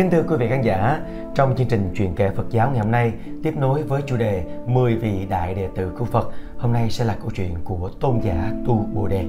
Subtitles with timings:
[0.00, 1.00] Kính thưa quý vị khán giả,
[1.34, 4.44] trong chương trình truyền kể Phật giáo ngày hôm nay tiếp nối với chủ đề
[4.66, 8.20] 10 vị đại đệ tử của Phật, hôm nay sẽ là câu chuyện của tôn
[8.20, 9.24] giả Tu Bồ Đề.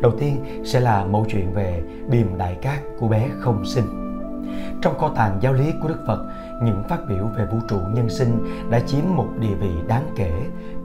[0.00, 3.84] Đầu tiên sẽ là mẫu chuyện về điềm đại cát của bé không sinh.
[4.82, 6.26] Trong kho tàng giáo lý của Đức Phật,
[6.62, 8.38] những phát biểu về vũ trụ nhân sinh
[8.70, 10.32] đã chiếm một địa vị đáng kể.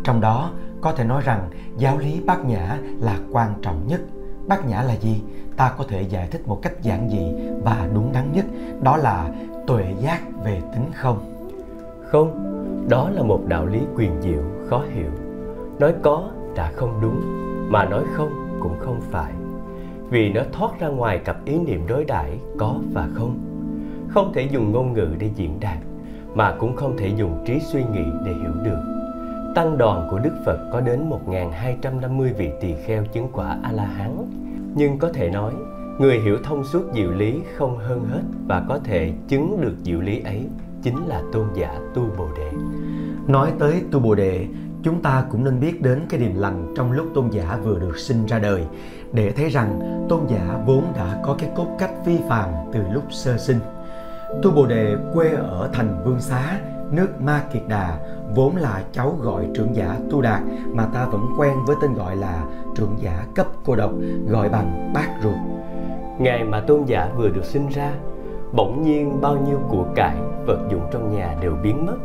[0.03, 0.51] Trong đó
[0.81, 4.01] có thể nói rằng giáo lý bát nhã là quan trọng nhất.
[4.47, 5.21] Bát nhã là gì?
[5.57, 8.45] Ta có thể giải thích một cách giản dị và đúng đắn nhất,
[8.81, 9.29] đó là
[9.67, 11.33] tuệ giác về tính không.
[12.03, 12.43] Không,
[12.89, 15.11] đó là một đạo lý quyền diệu, khó hiểu.
[15.79, 17.21] Nói có đã không đúng,
[17.71, 19.33] mà nói không cũng không phải.
[20.09, 23.39] Vì nó thoát ra ngoài cặp ý niệm đối đãi có và không.
[24.09, 25.77] Không thể dùng ngôn ngữ để diễn đạt,
[26.33, 28.96] mà cũng không thể dùng trí suy nghĩ để hiểu được.
[29.55, 34.17] Tăng đoàn của Đức Phật có đến 1.250 vị tỳ kheo chứng quả A-la-hán.
[34.75, 35.53] Nhưng có thể nói,
[35.99, 40.01] người hiểu thông suốt diệu lý không hơn hết và có thể chứng được diệu
[40.01, 40.47] lý ấy
[40.83, 42.51] chính là tôn giả Tu Bồ Đề.
[43.27, 44.47] Nói tới Tu Bồ Đề,
[44.83, 47.97] chúng ta cũng nên biết đến cái điềm lành trong lúc tôn giả vừa được
[47.97, 48.63] sinh ra đời
[49.13, 53.03] để thấy rằng tôn giả vốn đã có cái cốt cách phi phàm từ lúc
[53.09, 53.59] sơ sinh.
[54.43, 56.59] Tu Bồ Đề quê ở thành Vương Xá,
[56.91, 57.99] nước Ma Kiệt Đà,
[58.35, 60.41] vốn là cháu gọi trưởng giả Tu Đạt
[60.73, 62.43] mà ta vẫn quen với tên gọi là
[62.75, 63.91] trưởng giả cấp cô độc,
[64.29, 65.37] gọi bằng bác ruột.
[66.19, 67.91] Ngày mà tôn giả vừa được sinh ra,
[68.51, 71.97] bỗng nhiên bao nhiêu của cải, vật dụng trong nhà đều biến mất.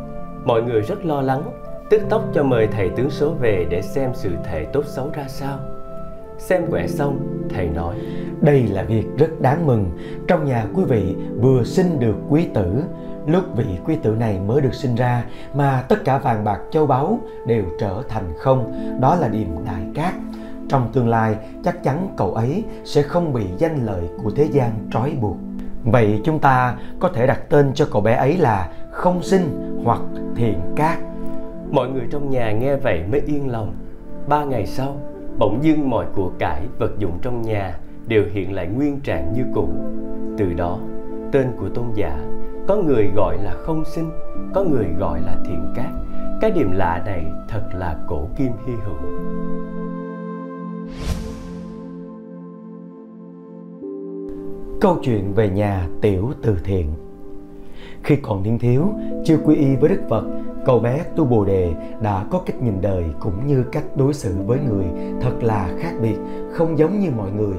[0.44, 1.42] Mọi người rất lo lắng,
[1.90, 5.24] tức tốc cho mời thầy tướng số về để xem sự thể tốt xấu ra
[5.28, 5.58] sao.
[6.38, 7.18] Xem quẻ xong,
[7.54, 7.96] thầy nói
[8.40, 9.90] Đây là việc rất đáng mừng.
[10.28, 12.82] Trong nhà quý vị vừa sinh được quý tử,
[13.26, 15.24] lúc vị quý tử này mới được sinh ra
[15.54, 18.72] mà tất cả vàng bạc châu báu đều trở thành không.
[19.00, 20.14] Đó là điềm đại cát.
[20.68, 24.70] Trong tương lai, chắc chắn cậu ấy sẽ không bị danh lợi của thế gian
[24.92, 25.36] trói buộc.
[25.84, 30.00] Vậy chúng ta có thể đặt tên cho cậu bé ấy là không sinh hoặc
[30.36, 30.98] thiện cát.
[31.70, 33.74] Mọi người trong nhà nghe vậy mới yên lòng.
[34.28, 34.96] Ba ngày sau,
[35.38, 39.44] bỗng dưng mọi của cải, vật dụng trong nhà đều hiện lại nguyên trạng như
[39.54, 39.68] cũ.
[40.38, 40.78] Từ đó,
[41.32, 42.18] tên của tôn giả
[42.68, 44.10] có người gọi là không sinh,
[44.54, 45.90] có người gọi là thiện cát.
[46.40, 48.96] Cái điểm lạ này thật là cổ kim hy hữu.
[54.80, 56.86] Câu chuyện về nhà tiểu từ thiện
[58.02, 58.84] Khi còn niên thiếu,
[59.24, 60.24] chưa quy y với Đức Phật,
[60.64, 64.34] cậu bé Tu Bồ Đề đã có cách nhìn đời cũng như cách đối xử
[64.46, 64.84] với người
[65.20, 66.16] thật là khác biệt,
[66.52, 67.56] không giống như mọi người.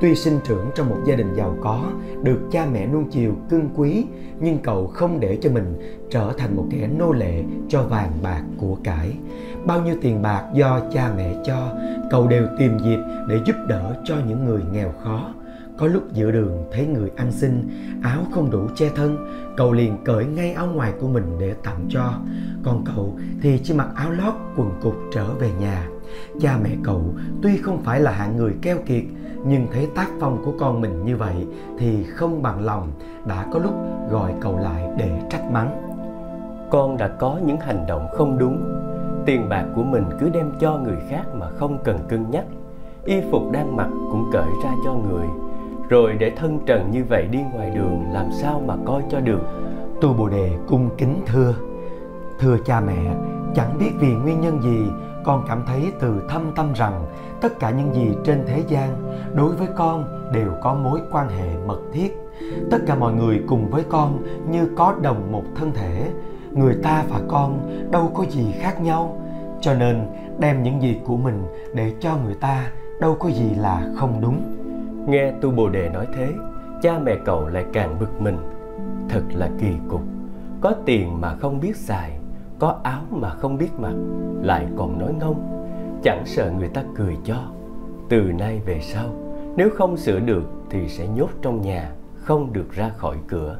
[0.00, 1.84] Tuy sinh trưởng trong một gia đình giàu có,
[2.22, 4.04] được cha mẹ nuông chiều cưng quý,
[4.40, 5.78] nhưng cậu không để cho mình
[6.10, 9.12] trở thành một kẻ nô lệ cho vàng bạc của cải.
[9.66, 11.74] Bao nhiêu tiền bạc do cha mẹ cho,
[12.10, 15.34] cậu đều tìm dịp để giúp đỡ cho những người nghèo khó
[15.80, 17.68] có lúc giữa đường thấy người ăn xin,
[18.02, 19.16] áo không đủ che thân,
[19.56, 22.12] cậu liền cởi ngay áo ngoài của mình để tặng cho.
[22.62, 25.88] Còn cậu thì chỉ mặc áo lót quần cục trở về nhà.
[26.40, 29.02] Cha mẹ cậu tuy không phải là hạng người keo kiệt,
[29.44, 31.46] nhưng thấy tác phong của con mình như vậy
[31.78, 32.92] thì không bằng lòng,
[33.24, 33.72] đã có lúc
[34.10, 35.82] gọi cậu lại để trách mắng.
[36.70, 38.62] Con đã có những hành động không đúng,
[39.26, 42.44] tiền bạc của mình cứ đem cho người khác mà không cần cân nhắc.
[43.04, 45.26] Y phục đang mặc cũng cởi ra cho người,
[45.88, 49.40] rồi để thân trần như vậy đi ngoài đường làm sao mà coi cho được
[50.00, 51.54] tu bồ đề cung kính thưa
[52.38, 53.14] thưa cha mẹ
[53.54, 54.78] chẳng biết vì nguyên nhân gì
[55.24, 57.06] con cảm thấy từ thâm tâm rằng
[57.40, 59.02] tất cả những gì trên thế gian
[59.34, 62.16] đối với con đều có mối quan hệ mật thiết
[62.70, 66.10] tất cả mọi người cùng với con như có đồng một thân thể
[66.52, 67.58] người ta và con
[67.90, 69.16] đâu có gì khác nhau
[69.60, 70.06] cho nên
[70.38, 71.42] đem những gì của mình
[71.74, 72.70] để cho người ta
[73.00, 74.60] đâu có gì là không đúng
[75.06, 76.32] Nghe Tu Bồ Đề nói thế,
[76.82, 78.36] cha mẹ cậu lại càng bực mình.
[79.08, 80.00] Thật là kỳ cục.
[80.60, 82.19] Có tiền mà không biết xài,
[82.60, 83.94] có áo mà không biết mặc,
[84.42, 85.66] lại còn nói ngông.
[86.02, 87.36] Chẳng sợ người ta cười cho.
[88.08, 89.04] Từ nay về sau,
[89.56, 93.58] nếu không sửa được thì sẽ nhốt trong nhà, không được ra khỏi cửa.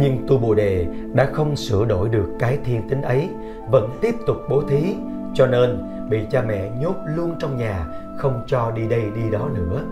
[0.00, 3.28] Nhưng Tu Bồ Đề đã không sửa đổi được cái thiên tính ấy,
[3.70, 4.94] vẫn tiếp tục bố thí,
[5.34, 5.78] cho nên
[6.10, 7.86] bị cha mẹ nhốt luôn trong nhà,
[8.18, 9.82] không cho đi đây đi đó nữa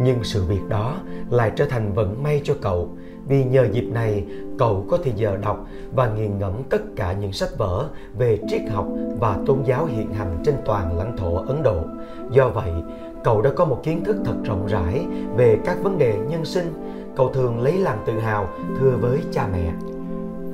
[0.00, 0.96] nhưng sự việc đó
[1.30, 2.96] lại trở thành vận may cho cậu
[3.32, 4.24] vì nhờ dịp này
[4.58, 7.88] cậu có thời giờ đọc và nghiền ngẫm tất cả những sách vở
[8.18, 8.88] về triết học
[9.20, 11.82] và tôn giáo hiện hành trên toàn lãnh thổ Ấn Độ.
[12.30, 12.70] Do vậy,
[13.24, 15.06] cậu đã có một kiến thức thật rộng rãi
[15.36, 16.72] về các vấn đề nhân sinh.
[17.16, 18.48] Cậu thường lấy làm tự hào
[18.78, 19.72] thưa với cha mẹ.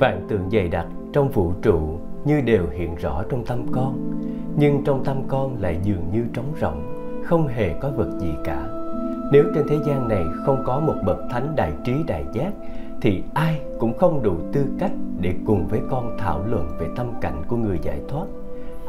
[0.00, 1.80] Vạn tượng dày đặc trong vũ trụ
[2.24, 4.20] như đều hiện rõ trong tâm con,
[4.56, 6.82] nhưng trong tâm con lại dường như trống rỗng,
[7.24, 8.77] không hề có vật gì cả
[9.32, 12.52] nếu trên thế gian này không có một bậc thánh đại trí đại giác,
[13.00, 17.12] thì ai cũng không đủ tư cách để cùng với con thảo luận về tâm
[17.20, 18.26] cảnh của người giải thoát.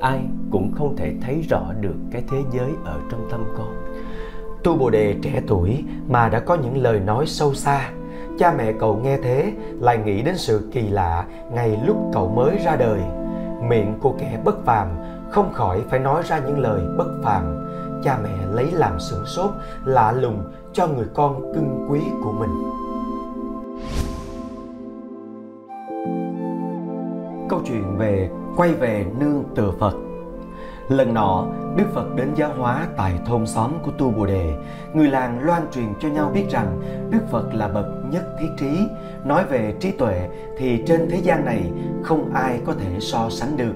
[0.02, 0.20] Ai
[0.52, 3.68] cũng không thể thấy rõ được cái thế giới ở trong tâm con.
[4.64, 7.92] Tu bồ đề trẻ tuổi mà đã có những lời nói sâu xa,
[8.40, 12.58] cha mẹ cậu nghe thế lại nghĩ đến sự kỳ lạ ngày lúc cậu mới
[12.66, 13.00] ra đời.
[13.70, 14.88] Miệng của kẻ bất phàm
[15.30, 17.69] không khỏi phải nói ra những lời bất phàm
[18.04, 19.52] cha mẹ lấy làm sửng sốt,
[19.86, 20.44] lạ lùng
[20.74, 22.50] cho người con cưng quý của mình.
[27.50, 29.94] Câu chuyện về quay về nương tựa phật.
[30.90, 34.56] Lần nọ, đức phật đến giáo hóa tại thôn xóm của tu bồ đề.
[34.94, 38.80] Người làng loan truyền cho nhau biết rằng đức phật là bậc nhất thiết trí.
[39.26, 41.72] Nói về trí tuệ thì trên thế gian này
[42.04, 43.74] không ai có thể so sánh được.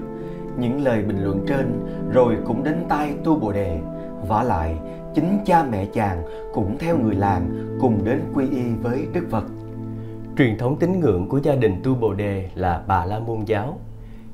[0.58, 3.80] Những lời bình luận trên rồi cũng đến tai tu bồ đề
[4.28, 4.74] vả lại
[5.14, 6.22] chính cha mẹ chàng
[6.54, 9.44] cũng theo người làng cùng đến quy y với đức phật.
[10.38, 13.78] Truyền thống tín ngưỡng của gia đình tu bồ đề là bà la môn giáo.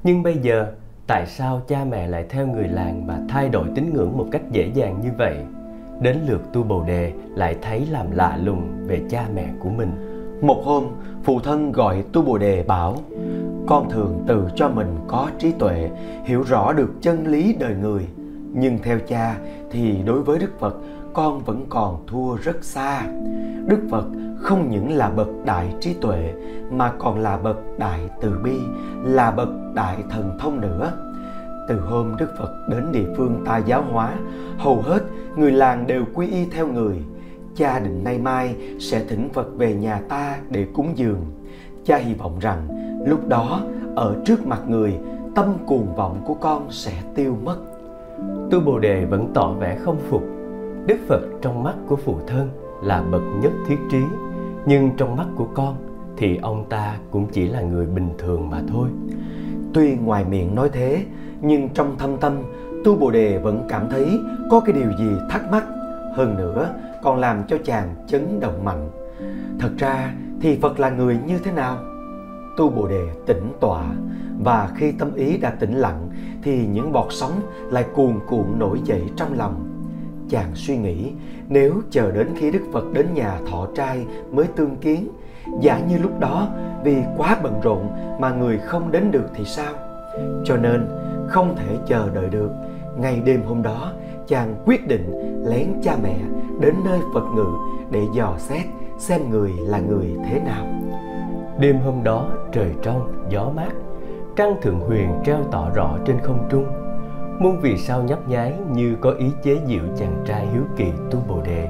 [0.04, 0.72] Nhưng bây giờ
[1.06, 4.42] tại sao cha mẹ lại theo người làng mà thay đổi tín ngưỡng một cách
[4.52, 5.36] dễ dàng như vậy?
[6.00, 9.92] Đến lượt tu bồ đề lại thấy làm lạ lùng về cha mẹ của mình.
[10.42, 10.84] Một hôm
[11.24, 12.96] phụ thân gọi tu bồ đề bảo
[13.66, 15.90] con thường tự cho mình có trí tuệ
[16.24, 18.06] hiểu rõ được chân lý đời người
[18.52, 19.36] nhưng theo cha
[19.70, 20.76] thì đối với đức phật,
[21.12, 23.02] con vẫn còn thua rất xa.
[23.66, 24.04] Đức phật
[24.40, 26.32] không những là bậc đại trí tuệ,
[26.70, 28.58] mà còn là bậc đại từ bi,
[29.04, 30.92] là bậc đại thần thông nữa.
[31.68, 34.14] Từ hôm đức phật đến địa phương ta giáo hóa,
[34.58, 35.02] hầu hết
[35.36, 36.96] người làng đều quy y theo người.
[37.56, 41.24] Cha định nay mai sẽ thỉnh phật về nhà ta để cúng dường.
[41.84, 42.68] Cha hy vọng rằng
[43.06, 43.60] lúc đó,
[43.96, 44.98] ở trước mặt người,
[45.34, 47.56] tâm cuồng vọng của con sẽ tiêu mất
[48.50, 50.22] tu bồ đề vẫn tỏ vẻ không phục.
[50.86, 52.48] Đức phật trong mắt của phụ thân
[52.82, 54.02] là bậc nhất thiết trí,
[54.66, 55.76] nhưng trong mắt của con
[56.16, 58.88] thì ông ta cũng chỉ là người bình thường mà thôi.
[59.74, 61.04] Tuy ngoài miệng nói thế,
[61.40, 62.32] nhưng trong thâm tâm,
[62.84, 64.20] tu bồ đề vẫn cảm thấy
[64.50, 65.64] có cái điều gì thắc mắc,
[66.16, 68.90] hơn nữa còn làm cho chàng chấn động mạnh.
[69.58, 71.78] Thật ra thì phật là người như thế nào?
[72.56, 73.84] Tu bồ đề tĩnh tọa,
[74.44, 76.08] và khi tâm ý đã tĩnh lặng
[76.42, 77.40] thì những bọt sóng
[77.70, 79.66] lại cuồn cuộn nổi dậy trong lòng.
[80.28, 81.12] Chàng suy nghĩ,
[81.48, 85.08] nếu chờ đến khi đức phật đến nhà thọ trai mới tương kiến,
[85.60, 86.48] giả như lúc đó,
[86.84, 87.88] vì quá bận rộn
[88.20, 89.74] mà người không đến được thì sao?
[90.44, 90.86] Cho nên,
[91.28, 92.50] không thể chờ đợi được.
[92.98, 93.92] Ngày đêm hôm đó,
[94.28, 95.12] chàng quyết định
[95.46, 96.16] lén cha mẹ
[96.60, 97.46] đến nơi phật ngự
[97.90, 98.66] để dò xét
[98.98, 100.66] xem người là người thế nào.
[101.58, 103.70] Đêm hôm đó trời trong, gió mát
[104.40, 106.66] trăng thượng huyền treo tỏ rõ trên không trung.
[107.38, 111.18] Muôn vì sao nhấp nháy như có ý chế diệu chàng trai hiếu kỳ tu
[111.28, 111.68] bồ đề.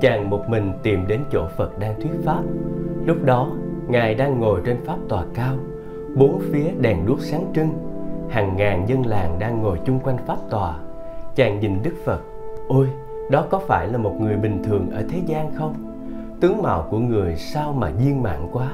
[0.00, 2.42] Chàng một mình tìm đến chỗ phật đang thuyết pháp.
[3.04, 3.50] Lúc đó,
[3.88, 5.56] ngài đang ngồi trên pháp tòa cao,
[6.16, 7.68] bốn phía đèn đuốc sáng trưng.
[8.30, 10.78] Hàng ngàn dân làng đang ngồi chung quanh pháp tòa.
[11.34, 12.20] Chàng nhìn đức phật,
[12.68, 12.88] ôi,
[13.30, 15.74] đó có phải là một người bình thường ở thế gian không?
[16.40, 18.70] Tướng mạo của người sao mà viên mạng quá,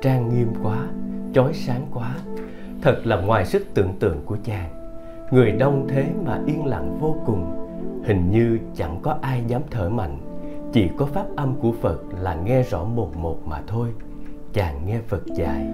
[0.00, 0.86] trang nghiêm quá,
[1.34, 2.16] chói sáng quá?
[2.86, 4.70] Thật là ngoài sức tưởng tượng của chàng.
[5.30, 7.68] Người đông thế mà yên lặng vô cùng,
[8.04, 10.18] hình như chẳng có ai dám thở mạnh,
[10.72, 13.88] chỉ có pháp âm của phật là nghe rõ một một mà thôi.
[14.52, 15.66] Chàng nghe phật dạy,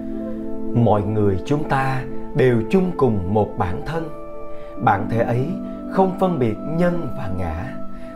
[0.75, 2.03] mọi người chúng ta
[2.35, 4.09] đều chung cùng một bản thân.
[4.83, 5.47] Bản thể ấy
[5.91, 7.75] không phân biệt nhân và ngã.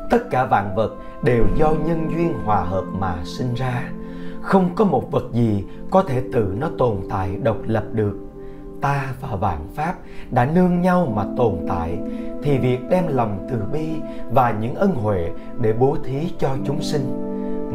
[0.10, 3.84] Tất cả vạn vật đều do nhân duyên hòa hợp mà sinh ra.
[4.42, 8.26] Không có một vật gì có thể tự nó tồn tại, độc lập được
[8.81, 9.93] ta và vạn pháp
[10.31, 11.98] đã nương nhau mà tồn tại,
[12.43, 13.88] thì việc đem lòng từ bi
[14.31, 15.29] và những ân huệ
[15.62, 17.24] để bố thí cho chúng sinh.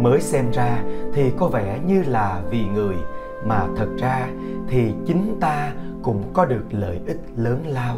[0.03, 0.79] Mới xem ra
[1.15, 2.97] thì có vẻ như là vì người,
[3.47, 4.29] mà thật ra
[4.69, 7.97] thì chính ta cũng có được lợi ích lớn lao.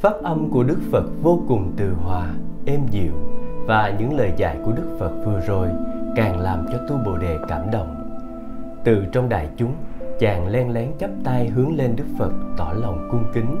[0.00, 2.26] Pháp âm của đức phật vô cùng từ hòa,
[2.66, 3.12] êm dịu
[3.66, 5.68] và những lời dạy của đức phật vừa rồi
[6.16, 8.18] càng làm cho tu bồ đề cảm động.
[8.84, 9.72] Từ trong đại chúng
[10.22, 13.56] chàng len lén chắp tay hướng lên đức phật tỏ lòng cung kính.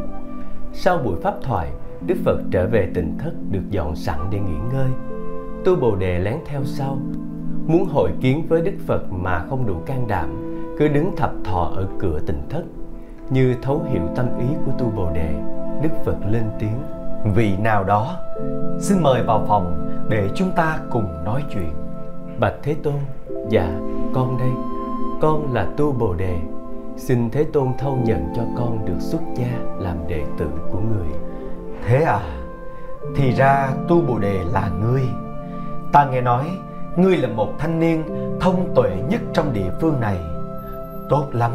[0.72, 1.68] Sau buổi pháp thoại
[2.06, 4.88] đức phật trở về tỉnh thất được dọn sẵn để nghỉ ngơi.
[5.64, 6.98] Tu bồ đề lén theo sau.
[7.66, 10.28] Muốn hội kiến với đức phật mà không đủ can đảm
[10.78, 12.62] cứ đứng thập thọ ở cửa tỉnh thất.
[13.30, 15.34] Như thấu hiểu tâm ý của tu bồ đề
[15.82, 16.82] đức phật lên tiếng.
[17.34, 18.16] Vị nào đó
[18.78, 21.72] xin mời vào phòng để chúng ta cùng nói chuyện.
[22.40, 22.94] Bạch thế tôn
[23.48, 23.80] dạ
[24.14, 24.50] con đây.
[25.20, 26.38] Con là tu bồ đề
[26.96, 31.08] xin thế tôn thâu nhận cho con được xuất gia làm đệ tử của người
[31.86, 32.20] thế à
[33.16, 35.02] thì ra tu bồ đề là ngươi
[35.92, 36.46] ta nghe nói
[36.96, 38.02] ngươi là một thanh niên
[38.40, 40.16] thông tuệ nhất trong địa phương này.
[41.08, 41.52] Tốt lắm,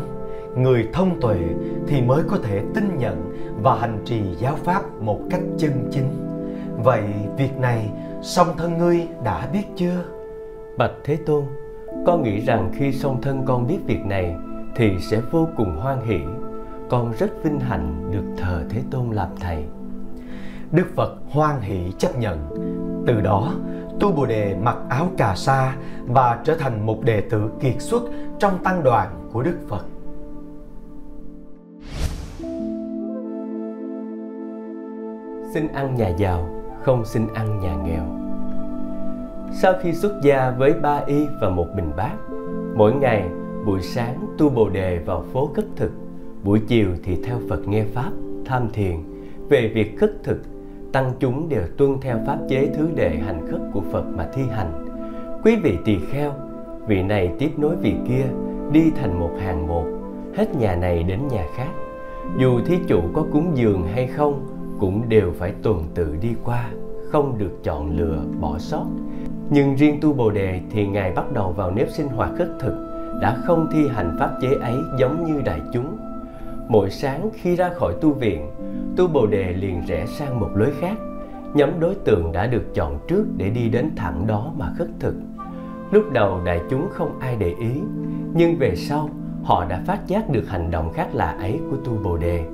[0.56, 1.38] người thông tuệ
[1.88, 6.10] thì mới có thể tin nhận và hành trì giáo pháp một cách chân chính.
[6.84, 7.04] Vậy
[7.38, 7.90] việc này
[8.22, 10.04] song thân ngươi đã biết chưa?
[10.78, 11.44] Bạch Thế Tôn,
[12.06, 14.36] con nghĩ rằng khi song thân con biết việc này
[14.78, 16.20] thì sẽ vô cùng hoan hỷ.
[16.90, 19.66] Con rất vinh hạnh được thờ Thế Tôn làm thầy.
[20.72, 22.38] Đức Phật hoan hỷ chấp nhận.
[23.08, 23.54] Từ đó,
[24.00, 25.76] Tu Bồ Đề mặc áo cà sa
[26.08, 28.04] và trở thành một đệ tử kiệt xuất
[28.40, 29.86] trong tăng đoàn của Đức Phật.
[35.54, 36.50] Xin ăn nhà giàu,
[36.84, 38.04] không xin ăn nhà nghèo.
[39.62, 42.16] Sau khi xuất gia với ba y và một bình bát,
[42.76, 43.30] mỗi ngày
[43.68, 45.92] buổi sáng tu bồ đề vào phố cất thực,
[46.44, 48.12] buổi chiều thì theo Phật nghe pháp,
[48.46, 48.96] tham thiền.
[49.50, 50.42] Về việc khất thực,
[50.92, 54.42] tăng chúng đều tuân theo pháp chế thứ đệ hành khất của Phật mà thi
[54.52, 54.86] hành.
[55.44, 56.34] Quý vị tỳ kheo,
[56.88, 58.26] vị này tiếp nối vị kia,
[58.72, 59.86] đi thành một hàng một,
[60.36, 61.72] hết nhà này đến nhà khác.
[62.38, 64.48] Dù thí chủ có cúng dường hay không,
[64.80, 66.70] cũng đều phải tuần tự đi qua,
[67.12, 68.86] không được chọn lựa, bỏ sót.
[69.50, 72.87] Nhưng riêng tu Bồ Đề thì Ngài bắt đầu vào nếp sinh hoạt khất thực,
[73.22, 75.98] đã không thi hành pháp chế ấy giống như đại chúng.
[76.68, 78.50] Mỗi sáng khi ra khỏi tu viện,
[78.96, 80.98] tu Bồ Đề liền rẽ sang một lối khác,
[81.54, 85.16] nhóm đối tượng đã được chọn trước để đi đến thẳng đó mà khất thực.
[85.92, 87.72] Lúc đầu đại chúng không ai để ý,
[88.34, 89.10] nhưng về sau
[89.44, 92.46] họ đã phát giác được hành động khác lạ ấy của tu Bồ Đề.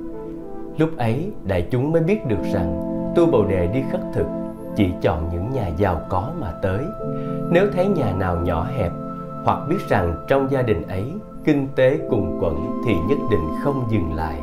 [0.78, 2.80] Lúc ấy đại chúng mới biết được rằng
[3.16, 4.26] tu Bồ Đề đi khất thực
[4.76, 6.84] chỉ chọn những nhà giàu có mà tới.
[7.50, 8.92] Nếu thấy nhà nào nhỏ hẹp
[9.44, 11.12] hoặc biết rằng trong gia đình ấy
[11.44, 14.40] kinh tế cùng quẩn thì nhất định không dừng lại.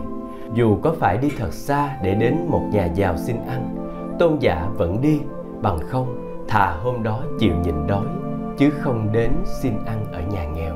[0.54, 3.76] Dù có phải đi thật xa để đến một nhà giàu xin ăn,
[4.20, 5.22] tôn giả vẫn đi,
[5.62, 6.16] bằng không
[6.48, 8.06] thà hôm đó chịu nhịn đói
[8.58, 10.76] chứ không đến xin ăn ở nhà nghèo.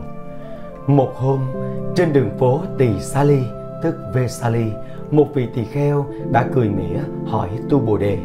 [0.87, 1.39] Một hôm,
[1.95, 3.43] trên đường phố Tỳ sa ly
[3.83, 4.71] tức Vesali,
[5.11, 8.17] một vị tỳ kheo đã cười mỉa hỏi Tu Bồ Đề.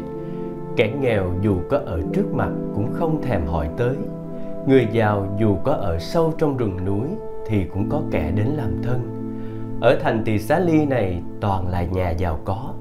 [0.75, 3.95] Kẻ nghèo dù có ở trước mặt cũng không thèm hỏi tới.
[4.67, 7.07] Người giàu dù có ở sâu trong rừng núi
[7.47, 9.17] thì cũng có kẻ đến làm thân.
[9.81, 12.73] Ở thành Tỳ Xá Ly này toàn là nhà giàu có.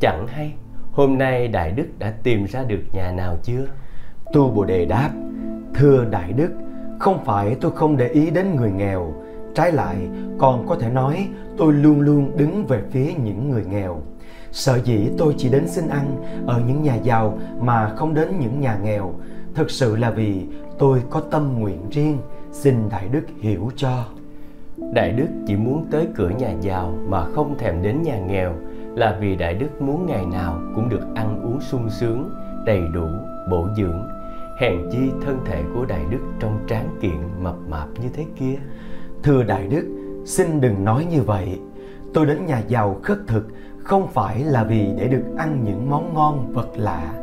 [0.00, 0.52] Chẳng hay
[0.92, 3.66] hôm nay Đại Đức đã tìm ra được nhà nào chưa?
[4.32, 5.10] Tu Bồ Đề đáp,
[5.74, 6.50] thưa Đại Đức,
[6.98, 9.14] không phải tôi không để ý đến người nghèo,
[9.54, 9.96] trái lại
[10.38, 14.00] còn có thể nói tôi luôn luôn đứng về phía những người nghèo.
[14.52, 18.60] Sợ dĩ tôi chỉ đến xin ăn ở những nhà giàu mà không đến những
[18.60, 19.14] nhà nghèo,
[19.54, 20.46] thực sự là vì
[20.80, 22.18] tôi có tâm nguyện riêng,
[22.52, 24.04] xin Đại Đức hiểu cho.
[24.94, 28.54] Đại Đức chỉ muốn tới cửa nhà giàu mà không thèm đến nhà nghèo
[28.94, 32.30] là vì Đại Đức muốn ngày nào cũng được ăn uống sung sướng,
[32.66, 33.06] đầy đủ,
[33.50, 34.08] bổ dưỡng.
[34.60, 38.54] Hèn chi thân thể của Đại Đức trong tráng kiện mập mạp như thế kia.
[39.22, 39.84] Thưa Đại Đức,
[40.24, 41.58] xin đừng nói như vậy.
[42.14, 46.14] Tôi đến nhà giàu khất thực không phải là vì để được ăn những món
[46.14, 47.19] ngon vật lạ.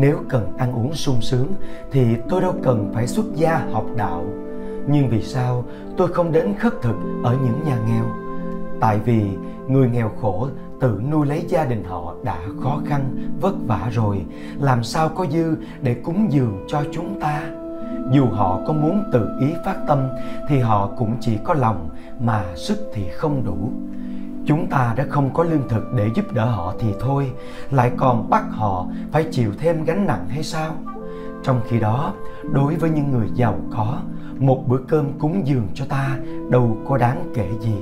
[0.00, 1.46] Nếu cần ăn uống sung sướng
[1.92, 4.24] thì tôi đâu cần phải xuất gia học đạo.
[4.88, 5.64] Nhưng vì sao
[5.96, 8.04] tôi không đến khất thực ở những nhà nghèo?
[8.80, 9.22] Tại vì
[9.68, 10.48] người nghèo khổ
[10.80, 14.24] tự nuôi lấy gia đình họ đã khó khăn, vất vả rồi,
[14.60, 17.42] làm sao có dư để cúng dường cho chúng ta?
[18.12, 20.08] Dù họ có muốn tự ý phát tâm
[20.48, 21.88] thì họ cũng chỉ có lòng
[22.20, 23.72] mà sức thì không đủ.
[24.46, 27.32] Chúng ta đã không có lương thực để giúp đỡ họ thì thôi,
[27.70, 30.72] lại còn bắt họ phải chịu thêm gánh nặng hay sao?
[31.42, 32.12] Trong khi đó,
[32.52, 33.98] đối với những người giàu có,
[34.38, 36.18] một bữa cơm cúng dường cho ta
[36.50, 37.74] đâu có đáng kể gì.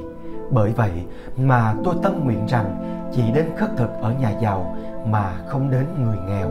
[0.51, 0.93] Bởi vậy
[1.37, 5.85] mà tôi tâm nguyện rằng chỉ đến khất thực ở nhà giàu mà không đến
[6.05, 6.49] người nghèo.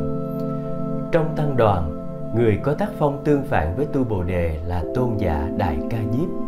[1.11, 5.17] Trong tăng đoàn, người có tác phong tương phản với tu bồ đề là tôn
[5.17, 6.46] giả đại ca nhiếp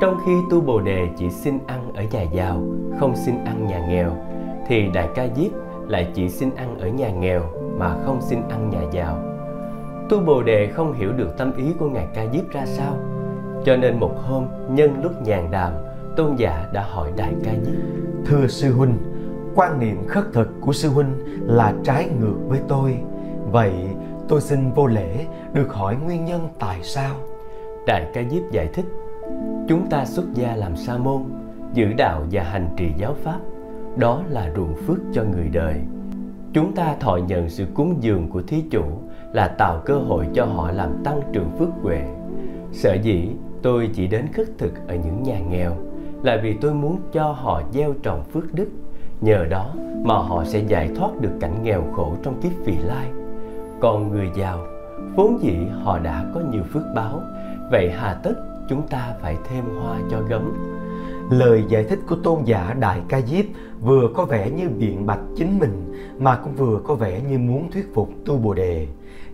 [0.00, 2.62] trong khi tu bồ đề chỉ xin ăn ở nhà giàu
[3.00, 4.12] không xin ăn nhà nghèo
[4.66, 5.50] thì đại ca diếp
[5.88, 7.42] lại chỉ xin ăn ở nhà nghèo
[7.78, 9.18] mà không xin ăn nhà giàu.
[10.10, 12.96] Tu bồ đề không hiểu được tâm ý của ngài ca diếp ra sao.
[13.64, 15.72] Cho nên một hôm nhân lúc nhàn đàm
[16.16, 17.74] tôn giả đã hỏi đại ca diếp
[18.26, 18.98] thưa sư huynh
[19.54, 21.12] quan niệm khất thực của sư huynh
[21.46, 22.96] là trái ngược với tôi.
[23.52, 23.72] Vậy
[24.28, 27.14] tôi xin vô lễ được hỏi nguyên nhân tại sao?
[27.86, 28.84] Đại ca diếp giải thích
[29.68, 31.22] chúng ta xuất gia làm sa môn,
[31.74, 33.38] giữ đạo và hành trì giáo pháp.
[33.96, 35.80] Đó là ruộng phước cho người đời.
[36.52, 38.84] Chúng ta thọ nhận sự cúng dường của thí chủ
[39.32, 42.02] là tạo cơ hội cho họ làm tăng trưởng phước huệ.
[42.72, 43.28] Sở dĩ
[43.62, 45.72] tôi chỉ đến khất thực ở những nhà nghèo
[46.22, 48.68] là vì tôi muốn cho họ gieo trồng phước đức.
[49.20, 49.74] Nhờ đó
[50.04, 53.10] mà họ sẽ giải thoát được cảnh nghèo khổ trong kiếp vị lai.
[53.80, 54.58] Còn người giàu,
[55.16, 57.20] vốn dĩ họ đã có nhiều phước báo.
[57.70, 58.34] Vậy hà tất
[58.68, 60.52] chúng ta phải thêm hoa cho gấm
[61.30, 63.44] Lời giải thích của tôn giả Đại Ca Diếp
[63.82, 67.70] vừa có vẻ như biện bạch chính mình mà cũng vừa có vẻ như muốn
[67.70, 68.86] thuyết phục Tu Bồ Đề.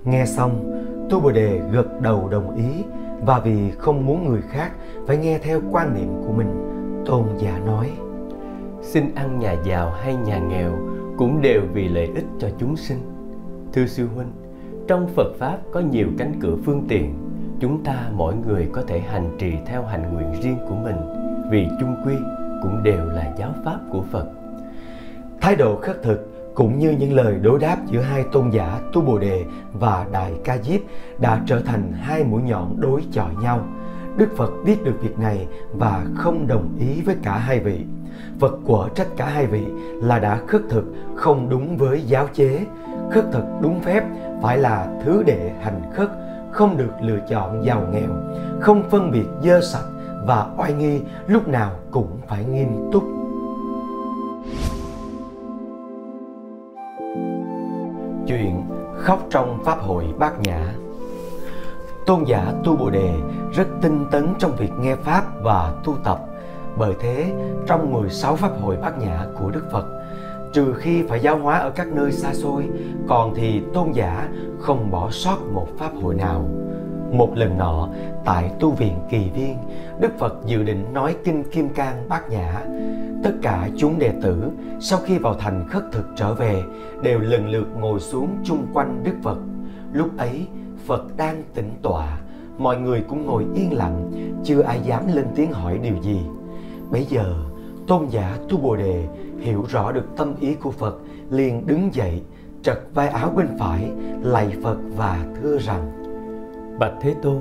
[0.04, 2.84] Nghe xong, Tu Bồ Đề gật đầu đồng ý
[3.26, 4.72] và vì không muốn người khác
[5.06, 6.48] phải nghe theo quan niệm của mình,
[7.06, 7.90] tôn giả nói:
[8.82, 10.72] Xin ăn nhà giàu hay nhà nghèo
[11.16, 12.98] cũng đều vì lợi ích cho chúng sinh.
[13.72, 14.32] Thưa sư huynh,
[14.88, 17.14] trong Phật pháp có nhiều cánh cửa phương tiện,
[17.62, 20.97] chúng ta mỗi người có thể hành trì theo hành nguyện riêng của mình
[21.50, 22.14] vì chung quy
[22.62, 24.26] cũng đều là giáo pháp của Phật.
[25.40, 29.02] Thái độ khất thực cũng như những lời đối đáp giữa hai tôn giả Tu
[29.02, 30.81] Bồ Đề và Đại Ca Diếp
[31.19, 33.66] đã trở thành hai mũi nhọn đối chọi nhau.
[34.16, 37.85] Đức Phật biết được việc này và không đồng ý với cả hai vị.
[38.40, 39.64] Phật quở trách cả hai vị
[40.02, 40.85] là đã khất thực
[41.16, 42.66] không đúng với giáo chế.
[43.11, 44.04] Khất thực đúng phép
[44.42, 46.09] phải là thứ đệ hành khất,
[46.52, 48.11] không được lựa chọn giàu nghèo,
[48.61, 49.87] không phân biệt dơ sạch
[50.26, 53.04] và oai nghi lúc nào cũng phải nghiêm túc.
[58.26, 58.62] Chuyện
[58.97, 60.75] khóc trong Pháp hội Bát Nhã
[62.06, 63.14] Tôn giả Tu Bồ Đề
[63.52, 66.21] rất tinh tấn trong việc nghe Pháp và tu tập.
[66.76, 67.32] Bởi thế,
[67.66, 69.84] trong 16 Pháp hội Bát Nhã của Đức Phật,
[70.52, 72.69] trừ khi phải giáo hóa ở các nơi xa xôi,
[73.08, 74.28] còn thì tôn giả
[74.60, 76.49] không bỏ sót một Pháp hội nào.
[77.12, 77.88] Một lần nọ,
[78.25, 79.56] tại tu viện Kỳ Viên,
[80.00, 82.60] Đức Phật dự định nói kinh Kim Cang Bát Nhã.
[83.25, 86.62] Tất cả chúng đệ tử sau khi vào thành khất thực trở về
[87.02, 89.38] đều lần lượt ngồi xuống chung quanh Đức Phật.
[89.93, 90.47] Lúc ấy,
[90.86, 92.19] Phật đang tĩnh tọa,
[92.58, 94.10] mọi người cũng ngồi yên lặng,
[94.45, 96.21] chưa ai dám lên tiếng hỏi điều gì.
[96.91, 97.34] Bấy giờ,
[97.86, 99.08] tôn giả Tu Bồ Đề
[99.43, 100.99] hiểu rõ được tâm ý của Phật,
[101.31, 102.23] liền đứng dậy,
[102.63, 103.91] trật vai áo bên phải,
[104.23, 105.93] lạy Phật và thưa rằng:
[106.78, 107.39] Bạch Thế Tôn,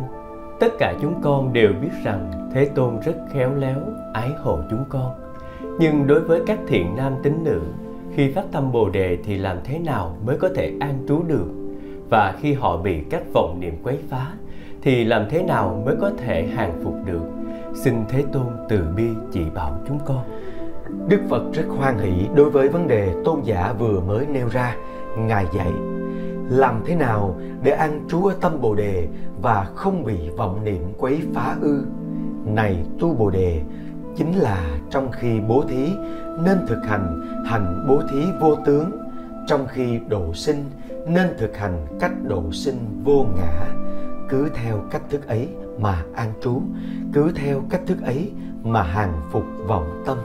[0.60, 3.78] tất cả chúng con đều biết rằng Thế Tôn rất khéo léo,
[4.14, 5.12] ái hộ chúng con.
[5.80, 7.62] Nhưng đối với các thiện nam tín nữ,
[8.16, 11.48] khi phát tâm Bồ đề thì làm thế nào mới có thể an trú được?
[12.10, 14.28] Và khi họ bị các vọng niệm quấy phá
[14.82, 17.22] thì làm thế nào mới có thể hàng phục được?
[17.74, 20.24] Xin Thế Tôn từ bi chỉ bảo chúng con.
[21.08, 24.76] Đức Phật rất hoan hỷ đối với vấn đề tôn giả vừa mới nêu ra.
[25.18, 25.72] Ngài dạy,
[26.50, 29.08] làm thế nào để an trú ở tâm Bồ Đề
[29.42, 31.86] và không bị vọng niệm quấy phá ư?
[32.46, 33.62] Này tu Bồ Đề,
[34.16, 35.90] chính là trong khi bố thí
[36.44, 38.92] nên thực hành hành bố thí vô tướng,
[39.48, 40.64] trong khi độ sinh
[41.08, 43.66] nên thực hành cách độ sinh vô ngã.
[44.30, 46.62] Cứ theo cách thức ấy mà an trú,
[47.14, 48.32] cứ theo cách thức ấy
[48.64, 50.18] mà hàng phục vọng tâm.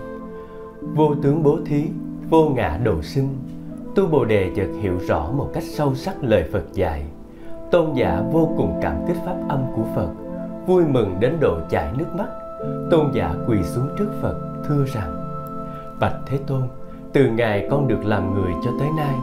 [0.94, 1.84] Vô tướng bố thí,
[2.30, 3.28] vô ngã độ sinh
[3.94, 7.02] Tu Bồ Đề chợt hiểu rõ một cách sâu sắc lời Phật dạy.
[7.70, 10.08] Tôn giả vô cùng cảm kích pháp âm của Phật,
[10.66, 12.26] vui mừng đến độ chảy nước mắt.
[12.90, 15.16] Tôn giả quỳ xuống trước Phật, thưa rằng:
[16.00, 16.62] Bạch Thế Tôn,
[17.12, 19.14] từ ngày con được làm người cho tới nay,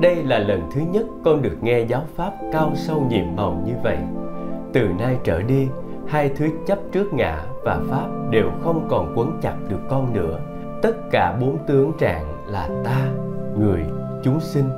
[0.00, 3.72] đây là lần thứ nhất con được nghe giáo pháp cao sâu nhiệm màu như
[3.82, 3.98] vậy.
[4.72, 5.68] Từ nay trở đi,
[6.06, 10.38] hai thứ chấp trước ngã và pháp đều không còn quấn chặt được con nữa.
[10.82, 13.08] Tất cả bốn tướng trạng là ta,
[13.58, 13.80] người
[14.22, 14.68] chúng sinh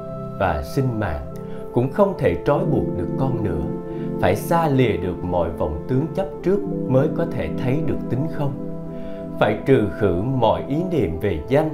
[0.41, 1.35] và sinh mạng.
[1.73, 3.65] Cũng không thể trói buộc được con nữa.
[4.21, 8.27] Phải xa lìa được mọi vọng tướng chấp trước mới có thể thấy được tính
[8.33, 8.53] không?
[9.41, 11.71] Phải trừ khử mọi ý niệm về danh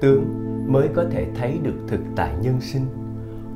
[0.00, 0.24] tướng
[0.72, 2.86] mới có thể thấy được thực tại nhân sinh.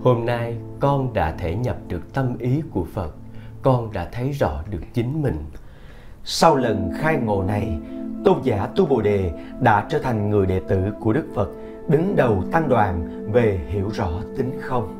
[0.02, 3.14] Hôm nay con đã thể nhập được tâm ý của phật.
[3.62, 5.36] Con đã thấy rõ được chính mình
[6.30, 7.78] sau lần khai ngộ này,
[8.24, 11.48] tôn giả tu bồ đề đã trở thành người đệ tử của đức phật,
[11.88, 14.94] đứng đầu tăng đoàn về hiểu rõ tính không.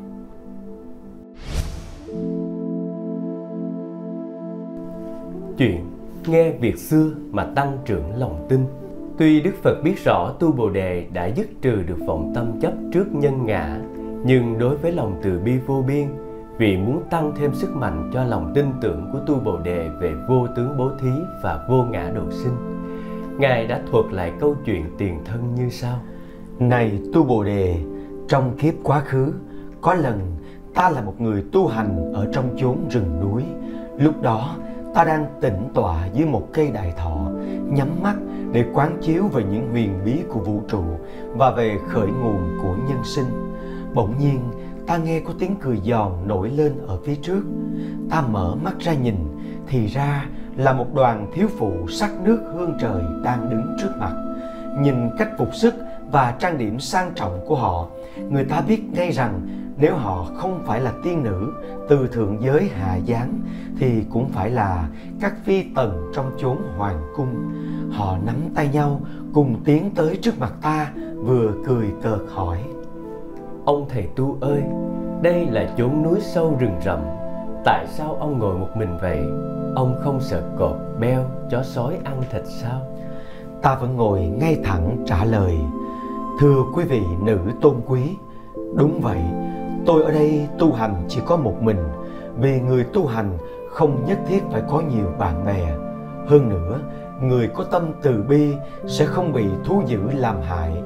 [5.59, 5.91] Chuyện
[6.27, 8.61] nghe việc xưa mà tăng trưởng lòng tin
[9.19, 12.73] Tuy Đức Phật biết rõ Tu Bồ Đề đã dứt trừ được vọng tâm chấp
[12.93, 13.81] trước nhân ngã,
[14.25, 16.09] Nhưng đối với lòng từ bi vô biên
[16.59, 20.14] vì muốn tăng thêm sức mạnh cho lòng tin tưởng của Tu Bồ Đề về
[20.29, 21.11] vô tướng bố thí
[21.42, 22.57] và vô ngã độ sinh
[23.38, 25.99] Ngài đã thuật lại câu chuyện tiền thân như sau
[26.59, 27.77] này tu Bồ Đề,
[28.29, 29.33] trong kiếp quá khứ,
[29.81, 30.21] có lần
[30.75, 33.44] ta là một người tu hành ở trong chốn rừng núi.
[33.99, 34.57] Lúc đó,
[34.94, 37.31] ta đang tĩnh tọa dưới một cây đại thọ,
[37.73, 38.16] nhắm mắt
[38.53, 40.83] để quán chiếu về những huyền bí của vũ trụ
[41.37, 43.55] và về khởi nguồn của nhân sinh.
[43.94, 44.40] Bỗng nhiên,
[44.88, 47.42] ta nghe có tiếng cười giòn nổi lên ở phía trước.
[48.11, 49.16] Ta mở mắt ra nhìn,
[49.66, 54.12] thì ra là một đoàn thiếu phụ sắc nước hương trời đang đứng trước mặt.
[54.81, 55.74] Nhìn cách phục sức
[56.11, 57.87] và trang điểm sang trọng của họ
[58.31, 59.40] người ta biết ngay rằng
[59.77, 61.53] nếu họ không phải là tiên nữ
[61.88, 63.40] từ thượng giới hạ giáng
[63.79, 64.88] thì cũng phải là
[65.20, 67.53] các phi tần trong chốn hoàng cung
[67.90, 69.01] họ nắm tay nhau
[69.35, 72.59] cùng tiến tới trước mặt ta vừa cười cợt hỏi
[73.68, 74.62] ông thầy tu ơi,
[75.22, 76.98] đây là chốn núi sâu rừng rậm.
[77.64, 79.18] Tại sao ông ngồi một mình vậy?
[79.74, 82.81] Ông không sợ cọp, beo, chó sói ăn thịt sao?
[83.62, 85.59] Ta vẫn ngồi ngay thẳng trả lời.
[86.40, 88.16] Thưa quý vị nữ tôn quý,
[88.74, 89.20] đúng vậy.
[89.87, 91.85] Tôi ở đây tu hành chỉ có một mình.
[92.37, 93.38] Vì người tu hành
[93.70, 95.74] không nhất thiết phải có nhiều bạn bè.
[96.26, 96.81] Hơn nữa,
[97.22, 98.54] người có tâm từ bi
[98.87, 100.83] sẽ không bị thú dữ làm hại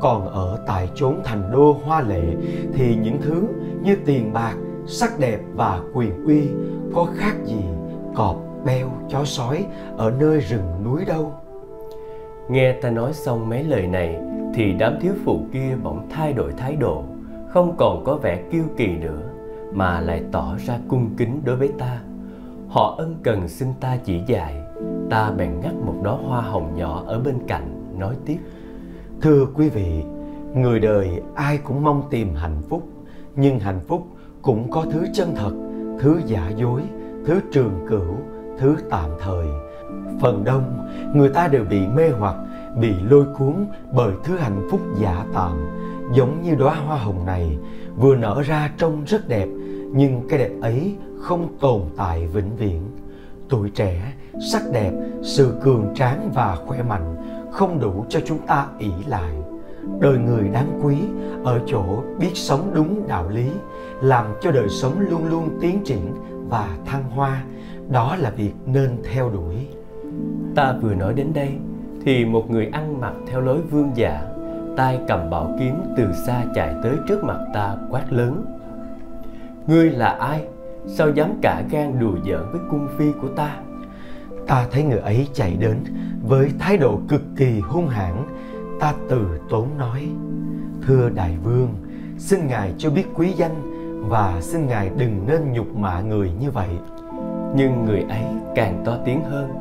[0.00, 2.34] còn ở tại chốn thành đô hoa lệ
[2.74, 3.42] thì những thứ
[3.82, 4.54] như tiền bạc,
[4.86, 6.42] sắc đẹp và quyền uy
[6.94, 7.64] có khác gì
[8.14, 11.32] cọp, beo, chó sói ở nơi rừng núi đâu?
[12.48, 14.20] Nghe ta nói xong mấy lời này
[14.54, 17.02] thì đám thiếu phụ kia bỗng thay đổi thái độ,
[17.48, 19.22] không còn có vẻ kiêu kỳ nữa,
[19.72, 22.00] mà lại tỏ ra cung kính đối với ta.
[22.68, 24.54] Họ ân cần xin ta chỉ dạy,
[25.10, 28.38] ta bèn ngắt một đóa hoa hồng nhỏ ở bên cạnh, nói tiếp
[29.22, 30.02] thưa quý vị,
[30.54, 32.88] người đời ai cũng mong tìm hạnh phúc,
[33.36, 34.06] nhưng hạnh phúc
[34.42, 35.52] cũng có thứ chân thật,
[36.00, 36.82] thứ giả dối,
[37.26, 38.16] thứ trường cửu,
[38.58, 39.46] thứ tạm thời.
[40.20, 42.36] Phần đông, người ta đều bị mê hoặc,
[42.80, 45.56] bị lôi cuốn bởi thứ hạnh phúc giả tạm.
[46.14, 47.58] Giống như đóa hoa hồng này,
[47.96, 49.48] vừa nở ra trông rất đẹp,
[49.92, 52.82] nhưng cái đẹp ấy không tồn tại vĩnh viễn.
[53.48, 54.12] Tuổi trẻ,
[54.52, 57.16] sắc đẹp, sự cường tráng và khỏe mạnh
[57.52, 59.32] không đủ cho chúng ta ỷ lại.
[60.00, 60.96] Đời người đáng quý
[61.44, 63.50] ở chỗ biết sống đúng đạo lý
[64.02, 66.14] làm cho đời sống luôn luôn tiến triển
[66.48, 67.44] và thăng hoa.
[67.90, 69.66] Đó là việc nên theo đuổi.
[70.54, 71.50] Ta vừa nói đến đây
[72.04, 74.22] thì một người ăn mặc theo lối vương giả
[74.76, 78.44] tay cầm bảo kiếm từ xa chạy tới trước mặt ta quát lớn.
[79.66, 80.44] Ngươi là ai?
[80.86, 83.56] Sao dám cả gan đùa giỡn với cung phi của ta?
[84.46, 85.76] Ta thấy người ấy chạy đến
[86.28, 88.14] với thái độ cực kỳ hung hãn,
[88.80, 90.08] ta từ tốn nói,
[90.86, 91.68] thưa đại vương,
[92.18, 93.54] xin ngài cho biết quý danh
[94.08, 96.68] và xin ngài đừng nên nhục mạ người như vậy.
[97.56, 99.54] Nhưng người ấy càng to tiếng hơn,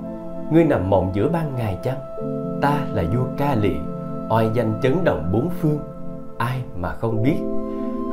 [0.51, 1.99] ngươi nằm mộng giữa ban ngày chăng?
[2.61, 3.73] Ta là vua ca lị,
[4.29, 5.79] oai danh chấn động bốn phương,
[6.37, 7.37] ai mà không biết?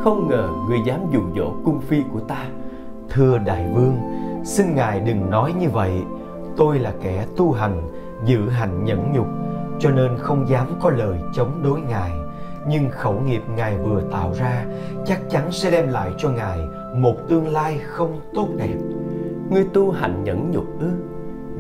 [0.05, 2.47] Không ngờ ngươi dám dụ dỗ cung phi của ta.
[3.09, 3.97] Thưa đại vương,
[4.45, 6.03] xin ngài đừng nói như vậy.
[6.57, 7.83] Tôi là kẻ tu hành
[8.25, 9.27] dự hành nhẫn nhục
[9.79, 12.13] cho nên không dám có lời chống đối ngài.
[12.69, 14.65] Nhưng khẩu nghiệp ngài vừa tạo ra
[15.07, 16.59] chắc chắn sẽ đem lại cho ngài
[16.95, 18.77] một tương lai không tốt đẹp.
[19.51, 20.89] Ngươi tu hành nhẫn nhục ư?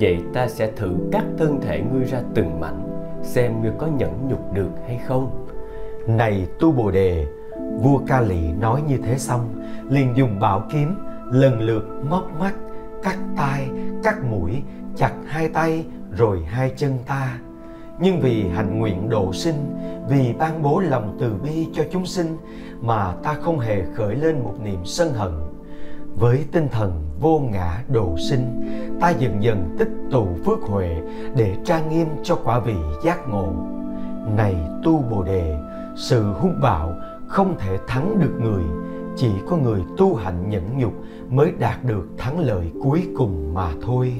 [0.00, 2.88] Vậy ta sẽ thử cắt thân thể ngươi ra từng mảnh
[3.22, 5.46] xem ngươi có nhẫn nhục được hay không.
[6.06, 7.26] Này tu bồ đề
[7.82, 9.40] vua ca lị nói như thế xong
[9.88, 10.94] liền dùng bảo kiếm
[11.30, 12.54] lần lượt móc mắt
[13.02, 13.68] cắt tai
[14.02, 14.62] cắt mũi
[14.96, 15.84] chặt hai tay
[16.16, 17.38] rồi hai chân ta.
[18.00, 19.76] Nhưng vì hành nguyện độ sinh,
[20.08, 22.36] vì ban bố lòng từ bi cho chúng sinh
[22.80, 25.32] mà ta không hề khởi lên một niềm sân hận.
[26.18, 28.70] Với tinh thần vô ngã độ sinh,
[29.00, 30.96] ta dần dần tích tụ phước huệ
[31.36, 33.52] để trang nghiêm cho quả vị giác ngộ.
[34.36, 35.56] Này tu bồ đề,
[35.96, 36.94] sự hung bạo
[37.28, 38.62] không thể thắng được người.
[39.16, 40.92] Chỉ có người tu hạnh nhẫn nhục
[41.30, 44.12] mới đạt được thắng lợi cuối cùng mà thôi.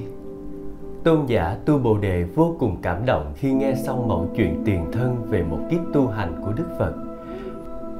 [1.05, 4.87] Tôn giả Tu Bồ Đề vô cùng cảm động khi nghe xong mẫu chuyện tiền
[4.93, 6.93] thân về một kiếp tu hành của Đức Phật.